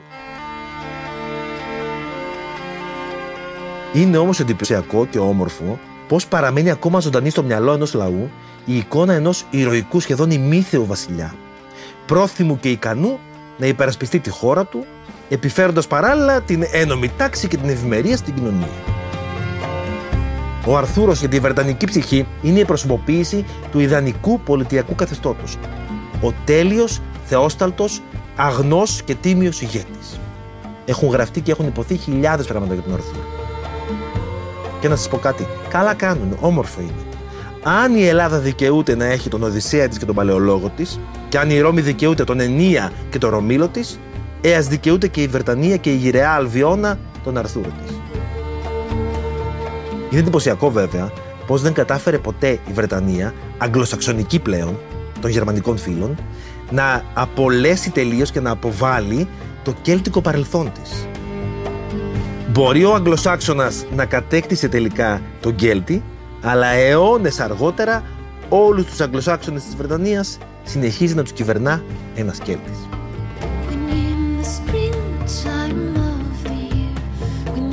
Είναι 3.93 4.17
όμως 4.17 4.39
εντυπωσιακό 4.39 5.05
και 5.05 5.19
όμορφο 5.19 5.79
πώς 6.07 6.27
παραμένει 6.27 6.71
ακόμα 6.71 6.99
ζωντανή 6.99 7.29
στο 7.29 7.43
μυαλό 7.43 7.71
ενός 7.71 7.93
λαού 7.93 8.29
η 8.69 8.77
εικόνα 8.77 9.13
ενός 9.13 9.45
ηρωικού 9.49 9.99
σχεδόν 9.99 10.31
ημίθεου 10.31 10.85
βασιλιά, 10.85 11.35
πρόθυμου 12.05 12.59
και 12.59 12.69
ικανού 12.69 13.19
να 13.57 13.65
υπερασπιστεί 13.65 14.19
τη 14.19 14.29
χώρα 14.29 14.65
του, 14.65 14.85
επιφέροντας 15.29 15.87
παράλληλα 15.87 16.41
την 16.41 16.63
ένομη 16.71 17.11
τάξη 17.17 17.47
και 17.47 17.57
την 17.57 17.69
ευημερία 17.69 18.17
στην 18.17 18.33
κοινωνία. 18.33 18.67
Ο 20.65 20.77
Αρθούρος 20.77 21.19
για 21.19 21.29
τη 21.29 21.39
Βρετανική 21.39 21.85
ψυχή 21.85 22.27
είναι 22.41 22.59
η 22.59 22.65
προσωποποίηση 22.65 23.45
του 23.71 23.79
ιδανικού 23.79 24.39
πολιτιακού 24.39 24.95
καθεστώτος. 24.95 25.57
Ο 26.21 26.33
τέλειος, 26.45 27.01
θεόσταλτος, 27.25 28.01
αγνός 28.35 29.01
και 29.03 29.15
τίμιος 29.15 29.61
ηγέτης. 29.61 30.19
Έχουν 30.85 31.09
γραφτεί 31.09 31.41
και 31.41 31.51
έχουν 31.51 31.67
υποθεί 31.67 31.97
χιλιάδες 31.97 32.45
πράγματα 32.45 32.73
για 32.73 32.83
τον 32.83 32.93
Αρθούρο. 32.93 33.25
Και 34.79 34.87
να 34.87 34.95
σας 34.95 35.07
πω 35.07 35.17
κάτι, 35.17 35.47
καλά 35.69 35.93
κάνουν, 35.93 36.37
όμορφο 36.39 36.81
είναι. 36.81 37.06
Αν 37.69 37.95
η 37.95 38.05
Ελλάδα 38.05 38.39
δικαιούται 38.39 38.95
να 38.95 39.05
έχει 39.05 39.29
τον 39.29 39.43
Οδυσσέα 39.43 39.87
της 39.87 39.97
και 39.97 40.05
τον 40.05 40.15
Παλαιολόγο 40.15 40.71
της, 40.75 40.99
και 41.29 41.37
αν 41.37 41.49
η 41.49 41.59
Ρώμη 41.59 41.81
δικαιούται 41.81 42.23
τον 42.23 42.39
Ενία 42.39 42.91
και 43.09 43.17
τον 43.17 43.29
Ρωμήλο 43.29 43.67
της, 43.67 43.99
ε, 44.41 44.55
ας 44.55 44.67
δικαιούται 44.67 45.07
και 45.07 45.21
η 45.21 45.27
Βρετανία 45.27 45.77
και 45.77 45.91
η 45.91 45.95
γυραιά 45.95 46.31
Αλβιώνα 46.31 46.99
τον 47.23 47.37
Αρθούρο 47.37 47.69
της. 47.83 47.95
Είναι 50.09 50.19
εντυπωσιακό 50.19 50.71
βέβαια 50.71 51.11
πως 51.47 51.61
δεν 51.61 51.73
κατάφερε 51.73 52.17
ποτέ 52.17 52.49
η 52.49 52.71
Βρετανία, 52.73 53.33
αγγλοσαξονική 53.57 54.39
πλέον, 54.39 54.79
των 55.21 55.29
γερμανικών 55.29 55.77
φίλων, 55.77 56.17
να 56.71 57.03
απολέσει 57.13 57.91
τελείως 57.91 58.31
και 58.31 58.39
να 58.39 58.51
αποβάλει 58.51 59.27
το 59.63 59.73
κέλτικο 59.81 60.21
παρελθόν 60.21 60.71
της. 60.81 61.07
Μπορεί 62.51 62.83
ο 62.83 62.93
Αγγλοσάξονας 62.93 63.85
να 63.95 64.05
κατέκτησε 64.05 64.67
τελικά 64.67 65.21
τον 65.39 65.55
Κέλτη, 65.55 66.03
αλλά 66.47 66.67
αιώνες 66.67 67.39
αργότερα 67.39 68.03
όλους 68.49 68.85
τους 68.85 68.99
Αγγλοσάξονες 68.99 69.63
της 69.63 69.75
Βρετανίας 69.75 70.37
συνεχίζει 70.63 71.15
να 71.15 71.23
τους 71.23 71.31
κυβερνά 71.31 71.83
ένας 72.15 72.37
Κέλτης. 72.37 72.87
When 73.69 73.89
in 73.89 74.41
the 74.41 74.47
springtime 74.57 75.95
of 76.11 76.43
the 76.43 76.57
year, 76.75 76.95
when 77.53 77.65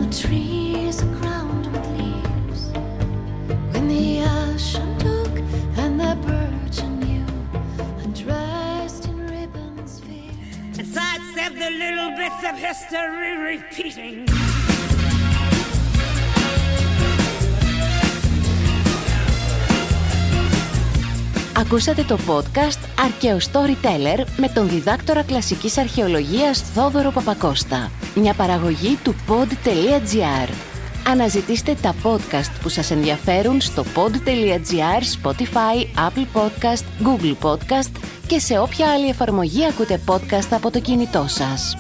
Ακούσατε 21.65 22.03
το 22.03 22.19
podcast 22.29 22.79
«Αρκαίο 23.05 23.39
Storyteller» 23.39 24.25
με 24.37 24.49
τον 24.49 24.69
διδάκτορα 24.69 25.23
κλασικής 25.23 25.79
αρχαιολογίας 25.79 26.61
Θόδωρο 26.61 27.11
Παπακώστα. 27.11 27.91
Μια 28.15 28.35
παραγωγή 28.35 28.99
του 29.05 29.15
pod.gr. 29.29 30.49
Αναζητήστε 31.07 31.75
τα 31.83 31.95
podcast 32.03 32.51
που 32.63 32.69
σας 32.69 32.91
ενδιαφέρουν 32.91 33.61
στο 33.61 33.85
pod.gr, 33.95 35.23
Spotify, 35.23 36.09
Apple 36.09 36.27
Podcast, 36.35 36.85
Google 37.05 37.35
Podcast 37.43 37.91
και 38.27 38.39
σε 38.39 38.59
όποια 38.59 38.93
άλλη 38.93 39.09
εφαρμογή 39.09 39.67
ακούτε 39.67 40.01
podcast 40.07 40.49
από 40.51 40.71
το 40.71 40.81
κινητό 40.81 41.25
σας. 41.29 41.77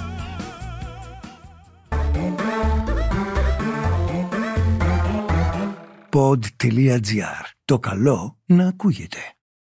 Pod.gr. 6.10 7.44
Το 7.64 7.78
καλό 7.78 8.38
να 8.46 8.68
ακούγεται. 8.68 9.18